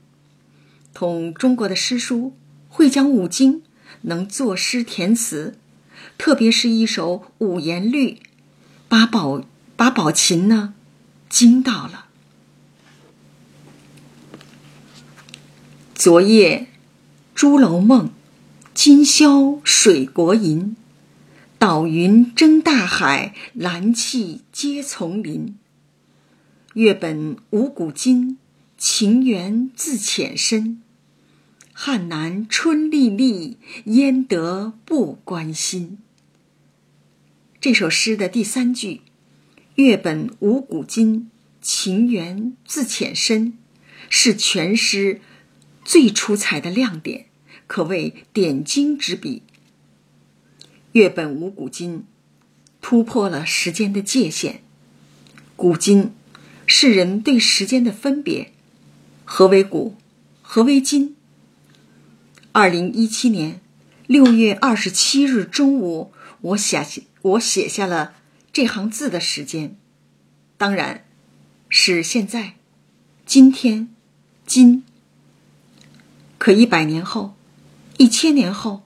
[0.93, 2.33] 通中国的诗书，
[2.69, 3.63] 会讲五经，
[4.03, 5.57] 能作诗填词，
[6.17, 8.19] 特别是一首五言律，
[8.87, 9.43] 把宝
[9.79, 10.73] 把宝琴呢
[11.29, 12.07] 惊到了。
[15.95, 16.67] 昨夜，
[17.33, 18.11] 朱楼梦。
[18.73, 20.75] 今宵水国吟，
[21.57, 25.57] 岛云争大海，蓝气接丛林。
[26.73, 28.37] 月本无古今，
[28.77, 30.81] 情缘自浅深。
[31.71, 35.99] 汉南春历历，焉得不关心？
[37.61, 39.01] 这首诗的第三句
[39.79, 41.29] “月本无古今，
[41.61, 43.57] 情缘自浅深”
[44.11, 45.21] 是全诗
[45.85, 47.27] 最出彩的亮点。
[47.65, 49.41] 可谓点睛之笔。
[50.91, 52.03] 月本无古今，
[52.81, 54.61] 突破了时间的界限。
[55.55, 56.11] 古今
[56.65, 58.51] 世人对时间的分别：
[59.23, 59.95] 何为古，
[60.41, 61.15] 何为今？
[62.51, 63.61] 二零一七年
[64.07, 66.11] 六月二十七日中午，
[66.41, 66.85] 我写
[67.21, 68.15] 我写下了
[68.51, 69.77] 这行字的时间，
[70.57, 71.05] 当然
[71.69, 72.55] 是现在，
[73.25, 73.89] 今天，
[74.45, 74.83] 今。
[76.37, 77.35] 可一百年后，
[77.97, 78.83] 一千年后，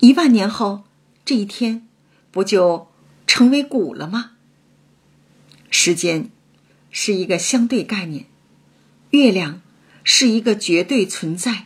[0.00, 0.84] 一万年后，
[1.24, 1.86] 这一天，
[2.30, 2.88] 不就
[3.26, 4.32] 成为古了吗？
[5.70, 6.30] 时间
[6.90, 8.26] 是一个相对概念，
[9.10, 9.62] 月亮
[10.02, 11.64] 是一个绝对存在，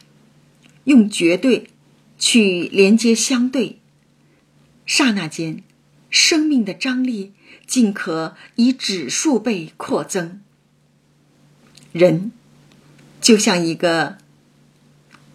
[0.85, 1.71] 用绝对
[2.19, 3.79] 去连接相对，
[4.85, 5.63] 刹那间，
[6.13, 7.33] 生命的张力
[7.67, 10.41] 尽可以指数倍扩增。
[11.91, 12.31] 人
[13.21, 14.19] 就像一个。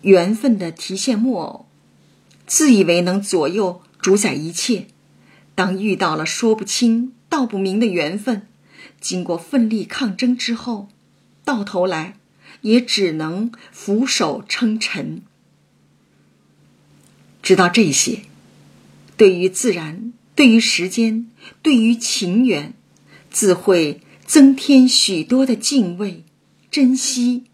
[0.04, 1.66] 缘分的提线木偶，
[2.46, 4.88] 自以为能左右主宰一切，
[5.54, 8.48] 当遇到了说不清道不明的缘分，
[9.02, 10.88] 经过奋力抗争之后，
[11.44, 12.16] 到头来
[12.62, 15.24] 也只能俯首称臣。
[17.42, 18.22] 知道这些，
[19.18, 21.26] 对于自然，对于时间，
[21.64, 22.76] 对于情缘，
[23.32, 26.24] 自会增添许多的敬畏、
[26.70, 27.46] 珍惜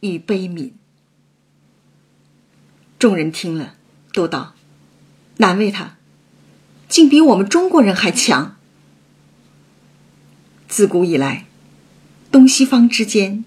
[0.00, 0.72] 与悲悯。
[2.98, 3.76] 众人听了，
[4.12, 4.56] 都道
[5.38, 5.98] ：“难为他，
[6.88, 8.56] 竟比我们中国人还强。”
[10.66, 11.46] 自古以来，
[12.32, 13.44] 东西方之间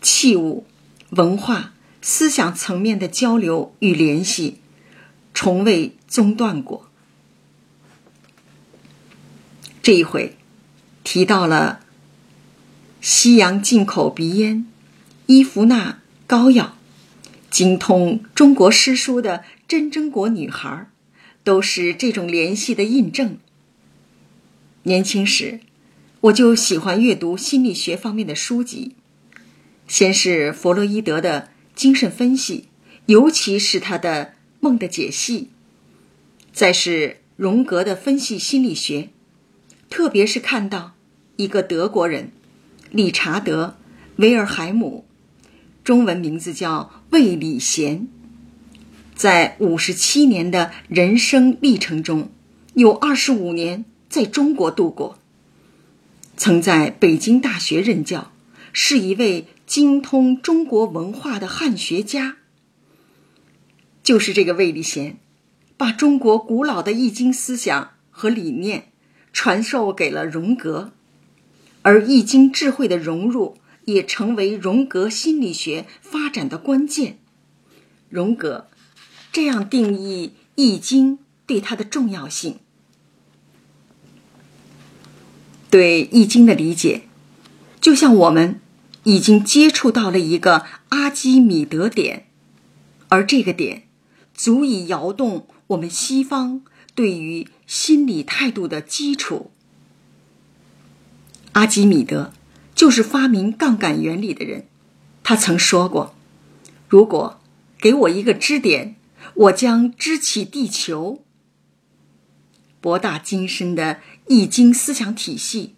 [0.00, 0.64] 器物、
[1.10, 4.60] 文化、思想层面的交流与联系，
[5.34, 6.88] 从未中断过。
[9.82, 10.36] 这一回，
[11.02, 11.80] 提到了
[13.00, 14.64] 西洋进口鼻烟、
[15.26, 16.78] 伊芙娜膏药。
[17.50, 20.88] 精通中国诗书的真真国女孩，
[21.44, 23.36] 都是这种联系的印证。
[24.84, 25.60] 年轻时，
[26.20, 28.94] 我就喜欢阅读心理学方面的书籍，
[29.86, 32.68] 先是弗洛伊德的精神分析，
[33.06, 35.48] 尤其是他的梦的解析；
[36.54, 39.10] 再是荣格的分析心理学，
[39.92, 40.94] 特别是看到
[41.36, 42.32] 一个德国人
[42.90, 43.76] 理查德·
[44.16, 45.04] 维尔海姆。
[45.84, 48.08] 中文名字叫魏礼贤，
[49.14, 52.30] 在五十七年的人生历程中，
[52.72, 55.18] 有二十五年在中国度过。
[56.38, 58.32] 曾在北京大学任教，
[58.72, 62.38] 是一位精通中国文化的汉学家。
[64.02, 65.18] 就是这个魏礼贤，
[65.76, 68.91] 把中国古老的易经思想和理念
[69.32, 70.92] 传授给了荣格，
[71.82, 73.56] 而易经智慧的融入。
[73.84, 77.18] 也成为荣格心理学发展的关键。
[78.08, 78.68] 荣格
[79.32, 82.60] 这样定义《易经》对他的重要性：
[85.68, 87.08] 对《易经》的理解，
[87.80, 88.60] 就像我们
[89.02, 92.26] 已经接触到了一个阿基米德点，
[93.08, 93.88] 而这个点
[94.32, 96.62] 足以摇动我们西方
[96.94, 99.50] 对于心理态度的基础。
[101.52, 102.34] 阿基米德。
[102.74, 104.66] 就是发明杠杆原理的人，
[105.22, 106.16] 他曾说过
[106.88, 107.40] ：“如果
[107.78, 108.96] 给我一个支点，
[109.34, 111.22] 我将支起地球。”
[112.80, 115.74] 博大精深的易经思想体系，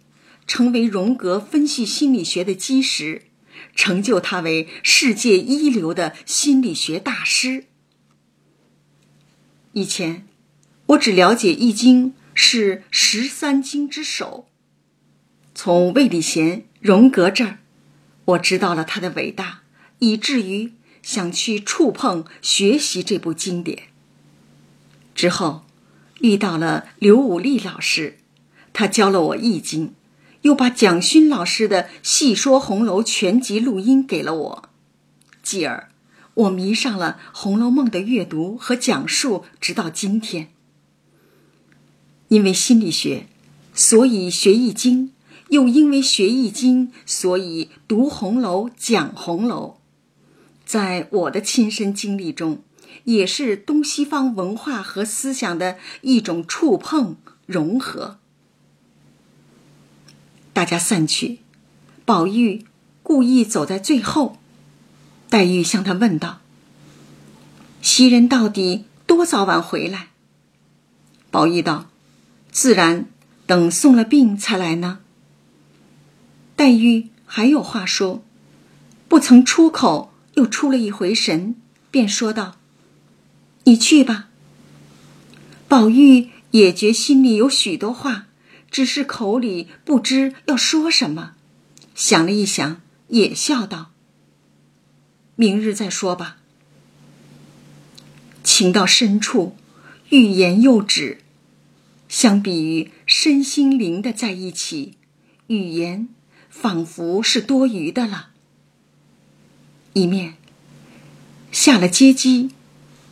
[0.47, 3.23] 成为荣格分析心理学的基石，
[3.75, 7.65] 成就他为世界一流的心理学大师。
[9.73, 10.25] 以前，
[10.87, 14.47] 我只了解易经是十三经之首。
[15.55, 17.59] 从魏礼贤、荣格这儿，
[18.25, 19.61] 我知道了他的伟大，
[19.99, 23.83] 以至于想去触碰、学习这部经典。
[25.15, 25.63] 之后，
[26.19, 28.17] 遇到了刘武力老师，
[28.73, 29.87] 他教了我《易经》，
[30.41, 34.69] 又把蒋勋老师的《细说红楼》全集录音给了我，
[35.41, 35.89] 继而
[36.33, 40.49] 我迷上了《红楼梦》的阅读和讲述，直到今天。
[42.27, 43.27] 因为心理学，
[43.73, 45.07] 所以学《易经》。
[45.49, 49.77] 又因为学易经，所以读红楼、讲红楼。
[50.65, 52.63] 在我的亲身经历中，
[53.03, 57.15] 也是东西方文化和思想的一种触碰
[57.45, 58.17] 融合。
[60.51, 61.37] 大家散去，
[62.05, 62.65] 宝玉
[63.03, 64.37] 故意走在最后。
[65.29, 66.41] 黛玉向他问道
[67.83, 70.07] ：“袭人到底多早晚回来？”
[71.29, 71.89] 宝玉道
[72.55, 73.07] ：“自然
[73.45, 74.99] 等送了病才来呢。”
[76.55, 78.23] 黛玉还有话说，
[79.09, 81.55] 不曾出口，又出了一回神，
[81.91, 82.55] 便说道
[83.65, 84.29] ：“你去吧。”
[85.67, 88.27] 宝玉也觉心里有许多话，
[88.71, 91.33] 只是口里不知要说什么，
[91.93, 92.79] 想了一想，
[93.09, 93.91] 也笑道
[95.35, 96.37] ：“明日再说吧。”
[98.45, 99.57] 情到深处，
[100.07, 101.17] 欲言又止。
[102.15, 104.93] 相比于身心灵的在一起，
[105.47, 106.07] 语言
[106.49, 108.29] 仿佛是多余的了。
[109.91, 110.35] 一面
[111.51, 112.51] 下了街机，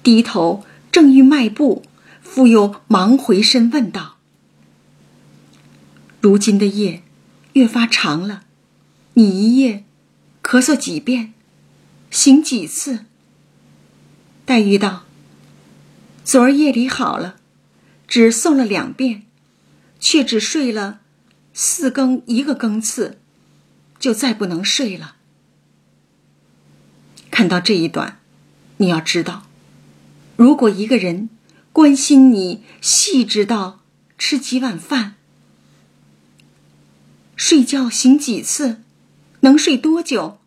[0.02, 1.84] 低头正欲迈步，
[2.22, 4.16] 复又忙回身问道
[6.22, 7.04] ：“如今的夜
[7.52, 8.46] 越发长了，
[9.16, 9.84] 你一夜
[10.42, 11.34] 咳嗽几遍，
[12.10, 13.04] 醒几次？”
[14.48, 15.04] 黛玉道。
[16.24, 17.36] 昨儿夜里好了，
[18.14, 19.24] 只送了两遍，
[20.00, 21.00] 却只睡了
[21.52, 23.18] 四更一个更次，
[23.98, 25.16] 就再不能睡了。
[27.32, 28.20] 看到这一段，
[28.78, 29.48] 你要知道，
[30.36, 31.28] 如果一个人
[31.72, 33.80] 关心你，细致到
[34.20, 35.16] 吃几碗饭、
[37.36, 38.84] 睡觉醒几次、
[39.40, 40.38] 能睡多久、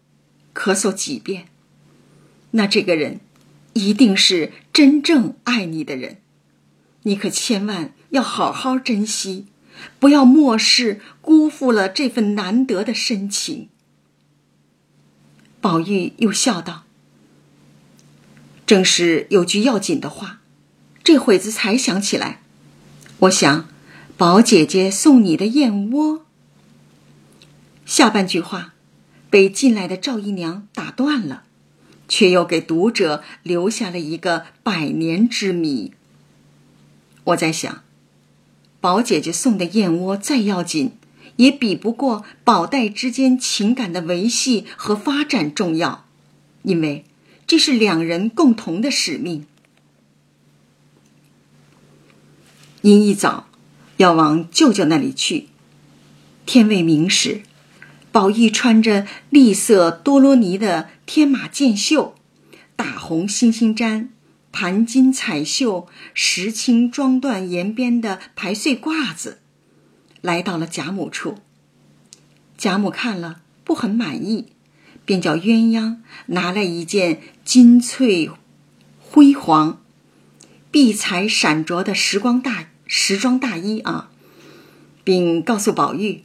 [0.54, 1.48] 咳嗽几遍，
[2.52, 3.18] 那这个人。
[3.72, 6.18] 一定是真正爱你的人，
[7.06, 9.46] 你可千万要好好珍惜，
[10.00, 13.68] 不要漠视、辜负了这份难得的深情。
[15.60, 16.82] 宝玉又笑道
[18.66, 20.40] ：“正是有句要紧的话，
[21.04, 22.40] 这会子才想起来。
[23.20, 23.68] 我想，
[24.16, 26.26] 宝姐姐送你的燕窝。”
[27.86, 28.74] 下半句话
[29.30, 31.44] 被进来的赵姨娘打断了。
[32.08, 35.92] 却又给读者留下了一个百年之谜。
[37.26, 37.82] 我在想，
[38.80, 40.92] 宝姐姐送的燕窝再要紧，
[41.36, 46.06] 也比不过宝黛之间情感的维系和发展重要，
[46.62, 47.04] 因为
[47.46, 49.44] 这是两人共同的使命。
[52.82, 53.48] 因一早
[53.96, 55.48] 要往舅舅那里去，
[56.44, 57.42] 天未明时。
[58.12, 62.14] 宝玉穿着栗色多罗尼的天马箭袖，
[62.76, 64.08] 大红星星毡、
[64.56, 69.40] 盘金彩绣、石青装缎沿边的排穗褂子，
[70.22, 71.36] 来到了贾母处。
[72.56, 74.46] 贾母看了不很满意，
[75.04, 75.98] 便叫鸳鸯
[76.28, 78.30] 拿来一件金翠
[78.98, 79.82] 辉煌、
[80.70, 84.08] 碧彩闪着的时光大时装大衣啊，
[85.04, 86.24] 并告诉宝玉。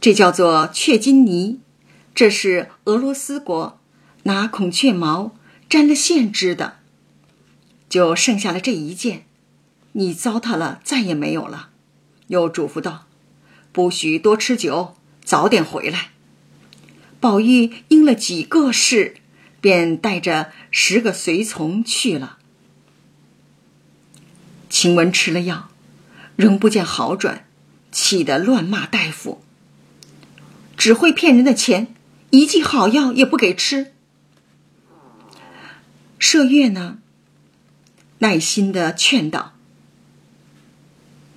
[0.00, 1.60] 这叫做雀金呢，
[2.14, 3.78] 这是俄罗斯国
[4.22, 5.36] 拿孔雀毛
[5.68, 6.78] 沾了线织的，
[7.92, 9.26] 就剩下了这一件，
[9.92, 11.68] 你糟蹋了再也没有了。
[12.28, 13.04] 又嘱咐道
[13.70, 16.12] ：“不许多吃酒，早点回来。”
[17.20, 19.16] 宝玉应了几个是，
[19.60, 22.38] 便带着十个随从去了。
[24.70, 25.68] 晴雯吃了药，
[26.36, 27.46] 仍不见好转，
[27.90, 29.42] 气得乱骂大夫。
[30.78, 31.94] 只会骗人的钱，
[32.30, 33.92] 一剂好药也不给吃。
[36.18, 36.96] 麝月呢，
[38.22, 39.54] 耐心的劝道：“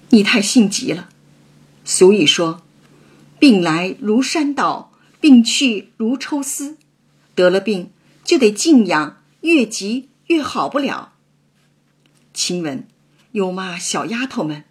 [0.10, 1.10] 你太性急了。
[1.84, 2.62] 俗语说，
[3.40, 6.78] 病来如山倒，病去如抽丝。
[7.34, 7.90] 得了病
[8.24, 11.14] 就得静养，越急越好不了。”
[12.36, 12.88] 晴雯
[13.32, 14.64] 又骂小丫头们：“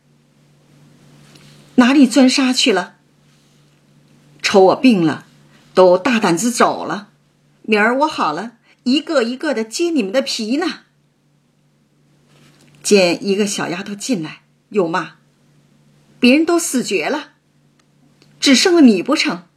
[1.74, 2.94] 哪里钻沙去了？”
[4.40, 5.26] 瞅我病了，
[5.74, 7.08] 都大胆子走了。
[7.62, 8.52] 明儿我好了，
[8.84, 10.82] 一个一个的揭你们的皮呢。
[12.84, 15.14] 见一个小丫头进来，又骂
[16.20, 17.32] ：“别人都死绝了，
[18.38, 19.48] 只剩了你不成？”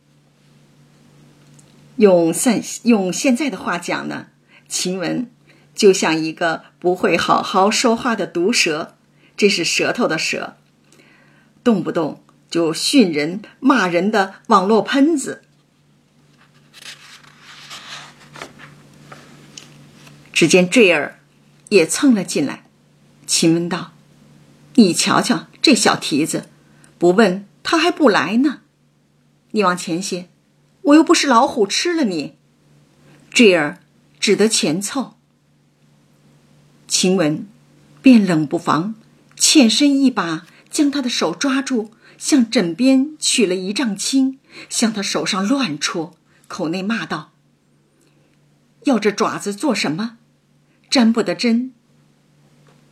[1.98, 4.28] 用现用现在的话讲呢，
[4.68, 5.30] 晴雯
[5.76, 8.96] 就像一个不会好好说话的毒蛇，
[9.36, 10.58] 这是舌头的舌，
[11.64, 12.24] 动不动。
[12.50, 15.44] 就训人、骂人的网络喷子。
[20.32, 21.20] 只见坠儿
[21.68, 22.64] 也蹭了进来，
[23.28, 23.92] 秦雯道
[24.76, 26.50] ：“你瞧瞧这小蹄子，
[26.98, 28.62] 不问他还不来呢。
[29.52, 30.30] 你往前些，
[30.82, 32.38] 我又不是老虎吃了你。”
[33.30, 33.82] 坠儿
[34.20, 35.18] 只得前凑。
[36.88, 37.46] 晴雯
[38.02, 38.96] 便冷不防
[39.36, 41.92] 欠身一把，将他的手抓住。
[42.18, 46.16] 向枕边取了一丈青，向他手上乱戳，
[46.48, 47.32] 口内骂道
[48.86, 50.18] ：“要这爪子做什么？
[50.90, 51.74] 沾不得针，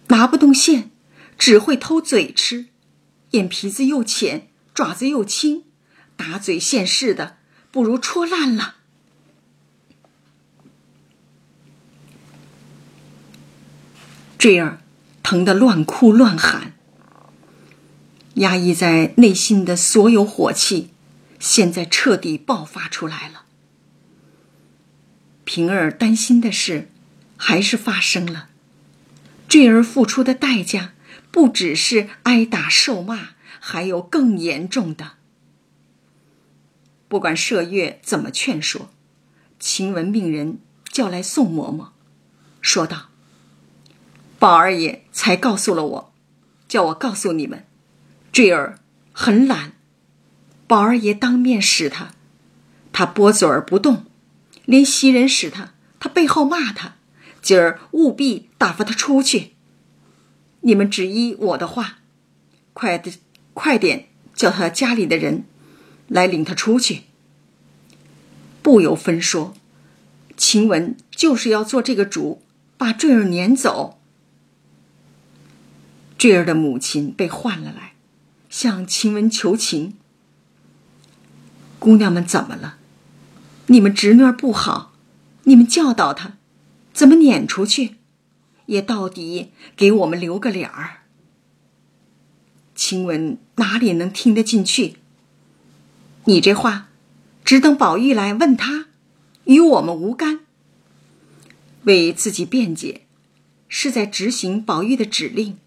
[0.07, 0.91] 拿不动线，
[1.37, 2.67] 只会偷嘴吃。
[3.31, 5.63] 眼皮子又浅，爪子又轻，
[6.15, 7.37] 打嘴现世的，
[7.71, 8.75] 不如戳烂了。”
[14.37, 14.81] 坠儿
[15.23, 16.73] 疼得乱哭乱喊。
[18.35, 20.91] 压抑在内心的所有火气，
[21.39, 23.45] 现在彻底爆发出来了。
[25.45, 26.91] 平儿担心的事，
[27.37, 28.49] 还是发生了。
[29.47, 30.93] 坠儿付出的代价，
[31.31, 33.29] 不只是挨打受骂，
[33.59, 35.13] 还有更严重的。
[37.07, 38.89] 不管麝月怎么劝说，
[39.59, 41.89] 晴雯命人叫来宋嬷嬷，
[42.61, 43.09] 说道
[44.39, 46.13] ：“宝二爷才告诉了我，
[46.67, 47.65] 叫我告诉你们，
[48.31, 48.79] 坠儿
[49.13, 49.73] 很懒。
[50.67, 52.13] 宝二爷当面使他，
[52.91, 54.05] 他拨嘴儿不动；
[54.65, 56.95] 连袭人使他，他背后骂他。
[57.45, 59.51] 今儿务必打发他出去。
[60.61, 61.99] 你们只依我的话，
[62.73, 63.11] 快的，
[63.53, 65.45] 快点叫他家里的人。”
[66.07, 67.01] 来领他出去，
[68.61, 69.55] 不由分说，
[70.37, 72.43] 晴雯就是要做这个主，
[72.77, 73.99] 把坠儿撵走。
[76.15, 77.93] 坠儿的母亲被唤了来，
[78.51, 79.95] 向晴雯求情
[81.79, 82.77] ：“姑娘们怎么了？
[83.65, 84.93] 你们侄女儿不好，
[85.45, 86.37] 你们教导她，
[86.95, 87.95] 怎么撵出去？
[88.67, 91.01] 也到底给我们留个脸儿。”
[92.73, 94.95] 晴雯哪里能听得进去？
[96.23, 96.87] 你这话，
[97.43, 98.87] 只等宝玉来问他，
[99.43, 100.39] 与我们无干。
[101.83, 103.01] 为自己辩解，
[103.67, 105.57] 是在执行宝玉的指令。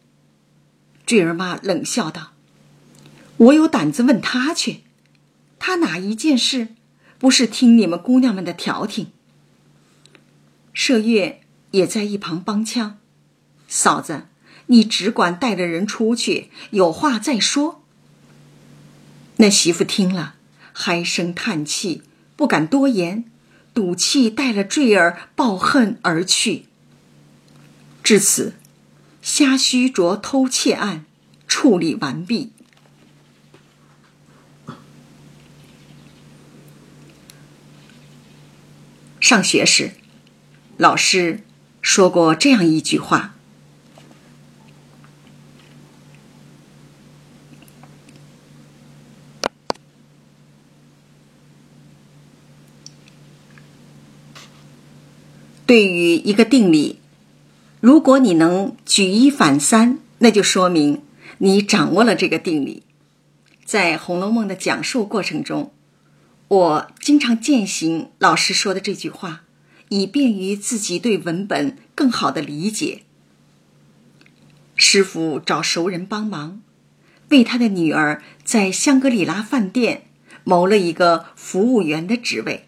[1.05, 2.33] 坠儿妈冷笑道
[3.37, 4.81] ：“我有胆子问他去，
[5.59, 6.69] 他哪一件事
[7.19, 9.13] 不是听你们姑娘们的调停？”
[10.79, 11.41] 麝月
[11.73, 12.99] 也在一旁帮腔
[13.67, 14.29] ：“嫂子，
[14.67, 17.83] 你只管带着人出去，有话再说。”
[19.39, 20.37] 那媳妇听了。
[20.85, 22.05] 唉声叹气，
[22.37, 23.25] 不敢多言，
[23.75, 26.67] 赌气带了坠儿抱恨而去。
[28.05, 28.55] 至此，
[29.21, 31.05] 虾须着偷窃案
[31.49, 32.53] 处理完毕。
[39.19, 39.95] 上学时，
[40.79, 41.41] 老师
[41.83, 43.35] 说过这样一句话。
[55.67, 57.01] 对于一个定理，
[57.81, 61.03] 如果你能举一反三，那就说明
[61.39, 62.85] 你掌握了这个定理。
[63.65, 65.73] 在《红楼梦》的讲述过程中，
[66.47, 69.43] 我经常践行老师说的这句话，
[69.89, 73.03] 以便于自己对文本更好的理解。
[74.77, 76.61] 师傅找熟人帮忙，
[77.31, 80.05] 为他的女儿在香格里拉饭店
[80.45, 82.65] 谋了一个服务员的职位。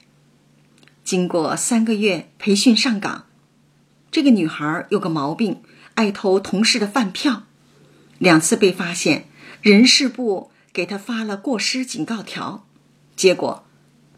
[1.04, 3.26] 经过三个月培训上岗，
[4.10, 5.62] 这个女孩有个毛病，
[5.94, 7.44] 爱偷同事的饭票，
[8.18, 9.28] 两次被发现，
[9.62, 12.66] 人事部给她发了过失警告条，
[13.16, 13.64] 结果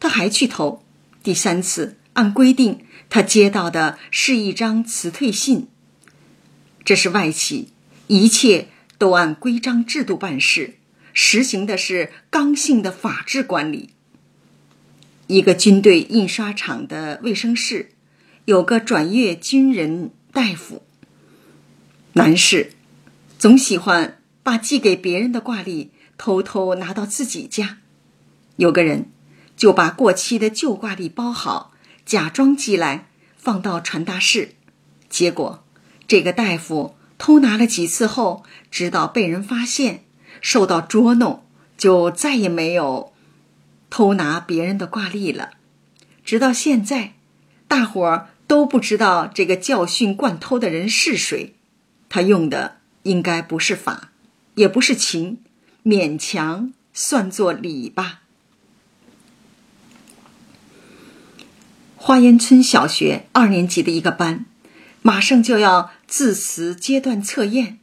[0.00, 0.82] 她还去偷。
[1.22, 5.68] 第三次，按规定，他接到的是一张辞退信。
[6.84, 7.68] 这是外企，
[8.08, 10.74] 一切都按规章制度办事，
[11.12, 13.90] 实行的是刚性的法治管理。
[15.28, 17.92] 一个军队印刷厂的卫生室，
[18.44, 20.82] 有个转业军人大夫。
[22.14, 22.72] 男士
[23.38, 27.78] 总喜欢把寄给别人的挂历偷偷拿到自己家。
[28.56, 29.10] 有个人
[29.56, 31.71] 就把过期的旧挂历包好，
[32.04, 34.54] 假装寄来放到传达室。
[35.08, 35.64] 结果，
[36.06, 40.04] 这个大夫偷拿了几次后，直到被人发现，
[40.40, 41.44] 受到捉弄，
[41.76, 43.12] 就再也没有。
[43.90, 45.50] 偷拿别人的挂历了，
[46.24, 47.12] 直到现在，
[47.68, 51.54] 大伙儿都不知道这个教训惯偷的人是谁。
[52.08, 54.12] 他用的应该不是法，
[54.54, 55.42] 也不是情，
[55.84, 58.21] 勉强算作礼吧。
[62.04, 64.44] 花园村小学二年级的一个班，
[65.02, 67.78] 马上就要字词阶段测验。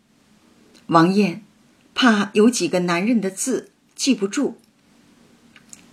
[0.87, 1.41] 王艳
[1.95, 4.59] 怕有几个男人的字记不住。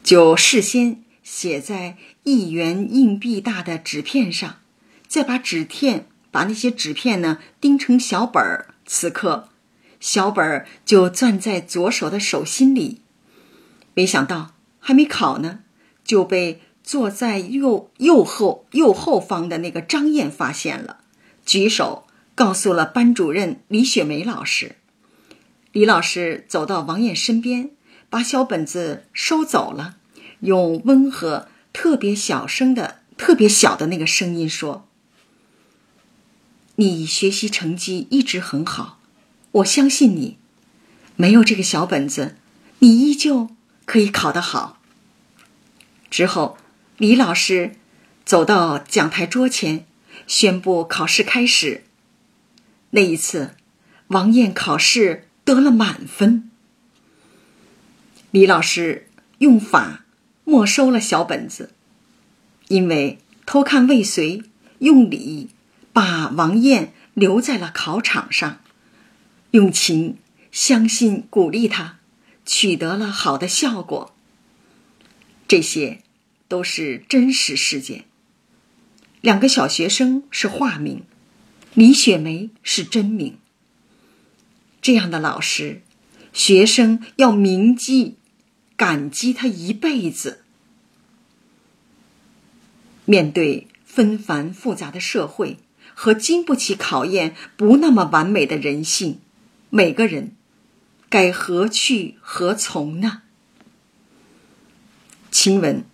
[0.03, 4.57] 就事先写在一元硬币大的纸片上，
[5.07, 8.75] 再把纸片把那些纸片呢钉成小本儿。
[8.85, 9.51] 此刻，
[10.01, 13.03] 小本儿就攥在左手的手心里。
[13.95, 15.61] 没想到还没考呢，
[16.05, 21.01] 就被坐在右右后右后方的那个张燕发现了，
[21.45, 24.77] 举手告诉了班主任李雪梅老师。
[25.73, 27.73] 李老师走到王燕身边。
[28.09, 29.97] 把小本子收走了，
[30.39, 34.87] 用温和、特别小声的、特别小的那个声音说
[36.77, 39.01] ：“你学习成绩一直很好，
[39.51, 40.39] 我相信你。
[41.17, 42.37] 没有这个小本子，
[42.79, 43.49] 你依旧
[43.85, 44.81] 可以考得好。”
[46.09, 46.57] 之后，
[46.99, 47.73] 李老师
[48.25, 49.85] 走到讲台桌前，
[50.27, 51.85] 宣布考试开始。
[52.91, 53.55] 那一次，
[54.07, 56.51] 王艳考试得了满分。
[58.31, 60.07] 李老师用法
[60.45, 61.75] 没收了小本子，
[62.69, 64.43] 因为偷看未遂，
[64.79, 65.51] 用礼
[65.93, 68.61] 把王艳留在了考场上，
[69.51, 70.17] 用情
[70.51, 71.99] 相信鼓励他，
[72.47, 74.15] 取得了好的效果。
[75.47, 76.01] 这些
[76.49, 78.05] 都是真实事件。
[79.21, 81.03] 两个小学生是化名。
[81.75, 83.39] 李雪梅是真名。
[84.81, 85.83] 这样的老师，
[86.33, 88.17] 学生要铭记、
[88.77, 90.43] 感激他一辈子。
[93.05, 95.59] 面对纷繁复杂的社会
[95.95, 99.21] 和经不起考验、不那么完美的人性，
[99.71, 100.35] 每个人
[101.09, 103.23] 该何去何从呢？
[105.31, 105.85] 晴雯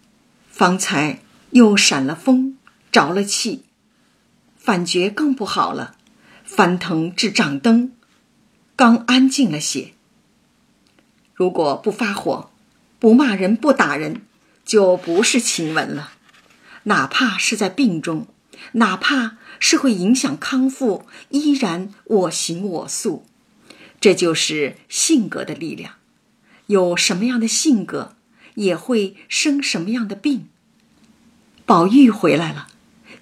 [0.53, 2.57] 方才又闪了风，
[2.93, 3.65] 着了气。
[4.57, 5.97] 反觉更不好了，
[6.45, 7.93] 翻腾至掌灯，
[8.77, 9.95] 刚安静了些。
[11.35, 12.51] 如果不发火，
[13.01, 14.21] 不骂人，不打人，
[14.65, 16.13] 就不是晴雯了。
[16.85, 18.29] 哪怕是在病中，
[18.73, 23.25] 哪怕是会影响康复，依然我行我素。
[23.99, 25.95] 这就是性格的力量。
[26.67, 28.15] 有什么样的性格，
[28.55, 30.49] 也会生什么样的病。
[31.65, 32.69] 宝玉回来了。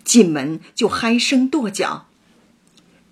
[0.02, 2.08] 进门就嗨声跺脚，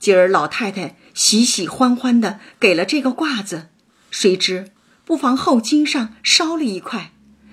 [0.01, 3.69] 今儿老太太喜喜欢欢的给了这个褂子，
[4.11, 4.73] 谁知
[5.05, 7.13] 不妨后襟上烧了一块，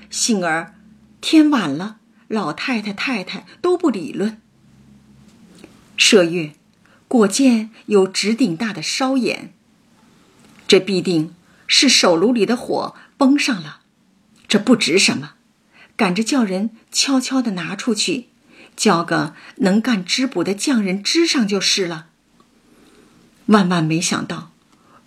[0.10, 0.74] 幸而
[1.22, 1.98] 天晚了，
[2.28, 4.42] 老太太太太都不理论。
[5.98, 6.54] 麝月
[7.08, 9.54] 果见有直顶大的烧眼，
[10.68, 11.36] 这必定
[11.68, 13.82] 是手炉里的火崩上了，
[14.48, 15.34] 这不值什么，
[15.96, 18.30] 赶着叫人悄悄的拿出去。
[18.76, 22.08] 叫个能干织补的匠人织上就是了。
[23.46, 24.52] 万万没想到，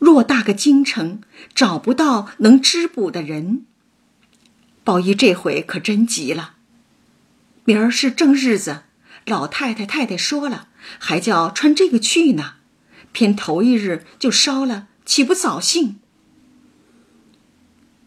[0.00, 1.20] 偌大个京城
[1.54, 3.66] 找不到能织补的人。
[4.84, 6.54] 宝玉这回可真急了。
[7.64, 8.84] 明儿是正日子，
[9.26, 10.68] 老太太太太说了，
[10.98, 12.54] 还叫穿这个去呢，
[13.12, 16.00] 偏头一日就烧了，岂不扫兴？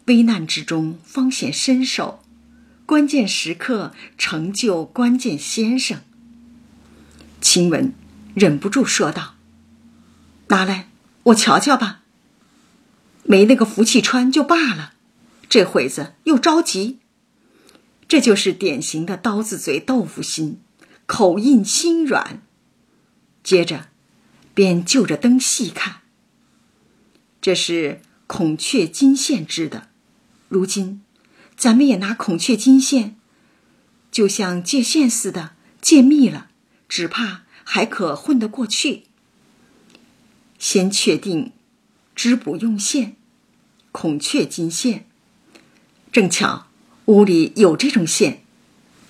[0.06, 2.22] 危难之中方显身手。
[2.84, 6.02] 关键时刻成就关键先生。
[7.40, 7.94] 晴雯
[8.34, 9.34] 忍不住说道
[10.48, 10.88] ：“拿来，
[11.24, 12.02] 我瞧瞧吧。
[13.24, 14.94] 没那个福气穿就罢了，
[15.48, 16.98] 这会子又着急。
[18.08, 20.60] 这就是典型的刀子嘴豆腐心，
[21.06, 22.42] 口硬心软。
[23.42, 23.86] 接着，
[24.52, 26.02] 便就着灯细看。
[27.40, 29.88] 这是孔雀金线织的，
[30.52, 31.00] 如今。”
[31.56, 33.16] 咱们也拿孔雀金线，
[34.10, 36.48] 就像借线似的借密了，
[36.88, 39.04] 只怕还可混得过去。
[40.58, 41.52] 先确定
[42.14, 43.16] 织补用线，
[43.92, 45.06] 孔雀金线，
[46.10, 46.66] 正巧
[47.04, 48.42] 屋里有这种线，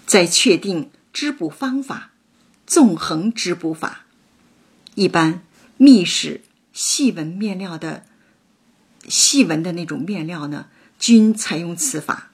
[0.05, 2.12] 再确定织补方法，
[2.66, 4.05] 纵横织补法。
[4.95, 5.43] 一般
[5.78, 8.05] 密实细纹面料的
[9.09, 10.66] 细纹的那种面料呢，
[11.03, 12.30] 均采用此法。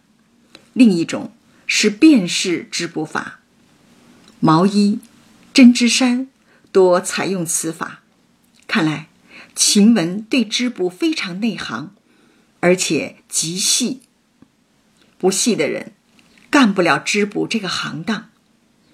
[0.74, 1.32] 另一种
[1.66, 3.40] 是便式织补法，
[4.40, 4.98] 毛衣、
[5.54, 6.28] 针织衫
[6.70, 8.02] 多采用此法。
[8.66, 9.08] 看来
[9.54, 11.94] 晴雯对织补非常内行，
[12.60, 14.02] 而且极细。
[15.16, 15.92] 不细的人
[16.50, 18.28] 干不了织补这个行当。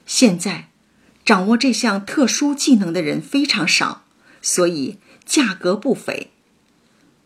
[0.06, 0.68] 现在
[1.24, 4.04] 掌握这项特殊技能的人非常少，
[4.40, 6.30] 所以价格不菲。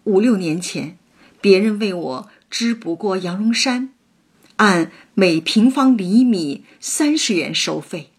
[0.05, 0.97] 五六年前，
[1.43, 3.93] 别人为我织不过羊绒衫。
[4.57, 8.11] 按每平方厘米三十元收费。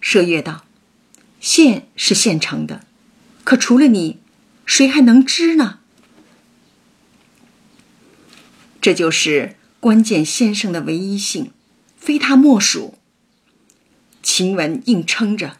[0.00, 0.64] 麝月道
[1.40, 2.86] ：“线是现成的，
[3.42, 4.20] 可除了你，
[4.64, 5.80] 谁还能织呢？”
[8.80, 11.52] 这就是关键先生的唯一性，
[11.96, 12.96] 非他莫属。
[14.22, 15.56] 晴雯硬撑着，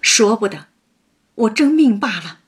[0.00, 0.66] 说不得，
[1.36, 2.40] 我争命罢了。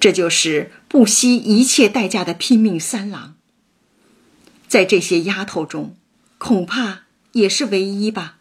[0.00, 3.36] 这就是不惜一切代价的拼命三郎。
[4.66, 5.94] 在这些丫头中，
[6.38, 8.38] 恐怕也是唯一吧。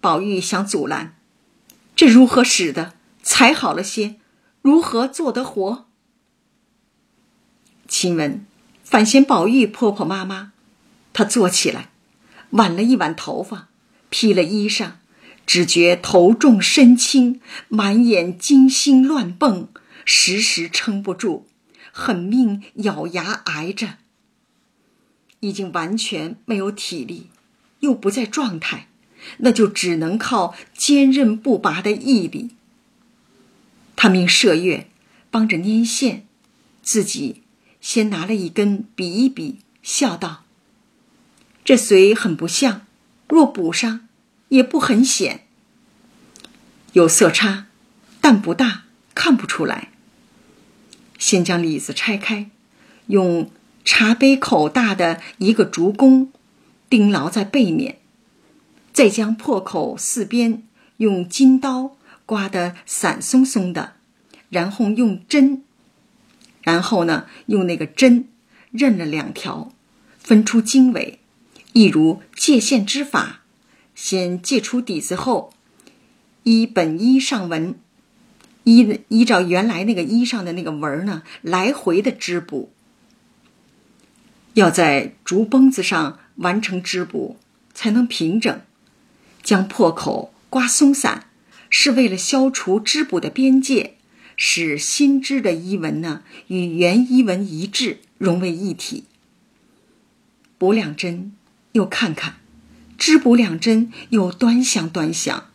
[0.00, 1.16] 宝玉想阻拦，
[1.96, 4.16] 这如何使得才好了些？
[4.60, 5.86] 如何做得活？
[7.88, 8.44] 晴雯
[8.84, 10.52] 反嫌宝玉婆婆妈妈，
[11.14, 11.90] 她坐起来，
[12.50, 13.68] 挽了一挽头发，
[14.10, 14.92] 披了衣裳，
[15.46, 19.68] 只觉头重身轻，满眼金星乱蹦。
[20.10, 21.46] 时时撑不住，
[21.92, 23.98] 狠命咬牙挨着，
[25.40, 27.28] 已经完全没有体力，
[27.80, 28.88] 又不在状态，
[29.40, 32.52] 那就只能靠坚韧不拔的毅力。
[33.96, 34.88] 他命麝月
[35.30, 36.26] 帮着拈线，
[36.82, 37.42] 自己
[37.82, 40.44] 先拿了一根比一比，笑道
[41.62, 42.86] ：“这髓很不像，
[43.28, 44.08] 若补上，
[44.48, 45.44] 也不很显。
[46.94, 47.66] 有色差，
[48.22, 48.84] 但不大，
[49.14, 49.92] 看不出来。”
[51.18, 52.48] 先将李子拆开，
[53.08, 53.50] 用
[53.84, 56.32] 茶杯口大的一个竹弓
[56.88, 57.98] 钉牢在背面，
[58.92, 60.62] 再将破口四边
[60.98, 63.94] 用金刀刮得散松松的，
[64.48, 65.62] 然后用针，
[66.62, 68.28] 然后呢用那个针
[68.70, 69.72] 刃了两条，
[70.18, 71.18] 分出经纬，
[71.72, 73.42] 一如界线之法。
[73.94, 75.52] 先界出底子后，
[76.44, 77.74] 依本衣上文。
[78.68, 82.70] 依依照原来那个衣上的那个纹呢，来回的织补。
[84.54, 87.38] 要在竹绷子上完成织补，
[87.72, 88.60] 才能平整。
[89.42, 91.28] 将破口刮松散，
[91.70, 93.94] 是为了消除织补的边界，
[94.36, 99.04] 使新织的衣纹呢与原衣纹一致，融为一体。
[100.58, 101.32] 补两针，
[101.72, 102.34] 又看看，
[102.98, 105.46] 织补两针，又端详端详，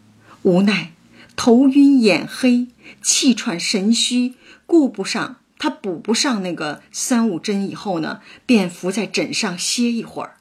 [0.42, 0.94] 无奈
[1.36, 2.68] 头晕眼黑。
[3.02, 4.34] 气喘神虚，
[4.66, 10.38] 顾不上他补不上那个三五针以后呢，便伏在枕上歇一会儿，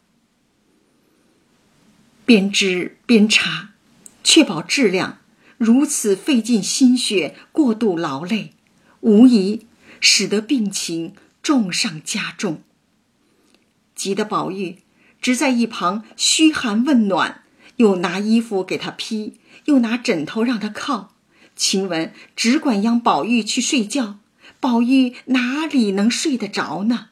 [2.24, 3.70] 边织边查，
[4.24, 5.18] 确保质量。
[5.56, 8.52] 如此费尽心血，过度劳累，
[9.00, 9.66] 无疑
[10.00, 12.62] 使得病情重上加重。
[13.94, 14.78] 急得宝玉
[15.20, 17.44] 只在一旁嘘寒问暖，
[17.76, 19.34] 又拿衣服给他披，
[19.66, 21.12] 又拿枕头让他靠。
[21.54, 24.18] 晴雯只管让宝玉去睡觉，
[24.58, 27.10] 宝玉哪里能睡得着呢？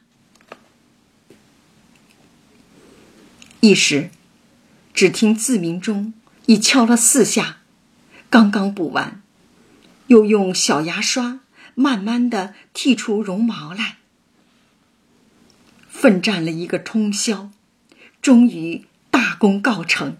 [3.59, 4.09] 一时，
[4.93, 6.13] 只听自鸣钟
[6.47, 7.59] 已敲了四下，
[8.31, 9.21] 刚刚补完，
[10.07, 11.41] 又用小牙刷
[11.75, 13.97] 慢慢的剔出绒毛来，
[15.87, 17.51] 奋战了一个通宵，
[18.19, 20.17] 终于大功告成。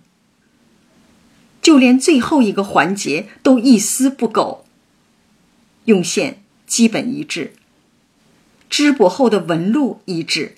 [1.62, 4.66] 就连最后一个环节都一丝不苟，
[5.86, 7.54] 用线基本一致，
[8.70, 10.56] 织补后的纹路一致，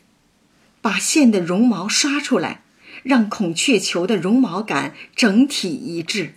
[0.82, 2.62] 把线的绒毛刷出来，
[3.04, 6.36] 让孔雀球的绒毛感整体一致。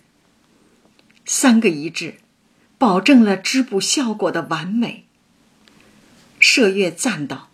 [1.25, 2.15] 三个一致，
[2.77, 5.05] 保证了织补效果的完美。
[6.41, 7.49] 麝月赞道：“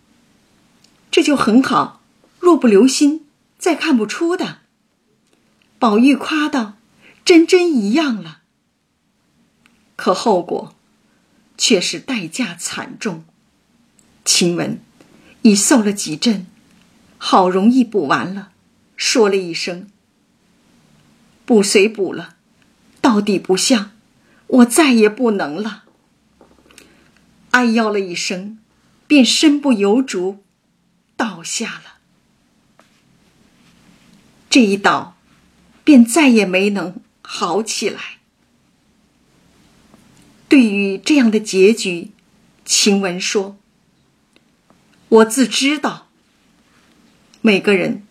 [1.10, 2.02] 这就很好，
[2.38, 3.26] 若不留心，
[3.58, 4.58] 再看不出的。”
[5.78, 6.74] 宝玉夸道。
[7.24, 8.42] 真真一样了，
[9.96, 10.74] 可后果
[11.56, 13.24] 却是代价惨重。
[14.24, 14.78] 晴雯
[15.42, 16.46] 已受了几针，
[17.16, 18.52] 好容易补完了，
[18.96, 19.88] 说了一声
[21.46, 22.36] ：“补虽补了，
[23.00, 23.92] 到底不像，
[24.46, 25.84] 我再也不能了。”
[27.52, 28.58] 哎呦了一声，
[29.06, 30.42] 便身不由主，
[31.16, 32.00] 倒下了。
[34.50, 35.16] 这一倒，
[35.84, 37.00] 便再也没能。
[37.36, 38.18] 好起来。
[40.48, 42.12] 对于这样的结局，
[42.64, 43.56] 晴雯说
[45.08, 46.06] ：“我自知道，
[47.40, 48.06] 每个人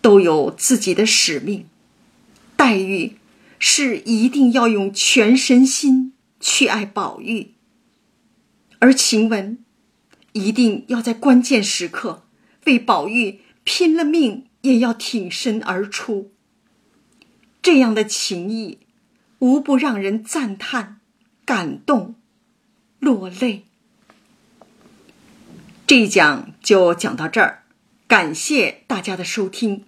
[0.00, 1.68] 都有自己的使命。
[2.56, 3.16] 黛玉
[3.60, 7.52] 是一定要用全身心去爱宝玉，
[8.80, 9.58] 而晴雯
[10.32, 12.24] 一定要在关键时刻
[12.64, 16.32] 为宝玉拼了命，也要挺身而出。”
[17.62, 18.80] 这样的情谊，
[19.38, 20.98] 无不让人赞叹、
[21.44, 22.16] 感动、
[22.98, 23.66] 落泪。
[25.86, 27.62] 这一讲就讲到这儿，
[28.08, 29.84] 感谢大家的收听。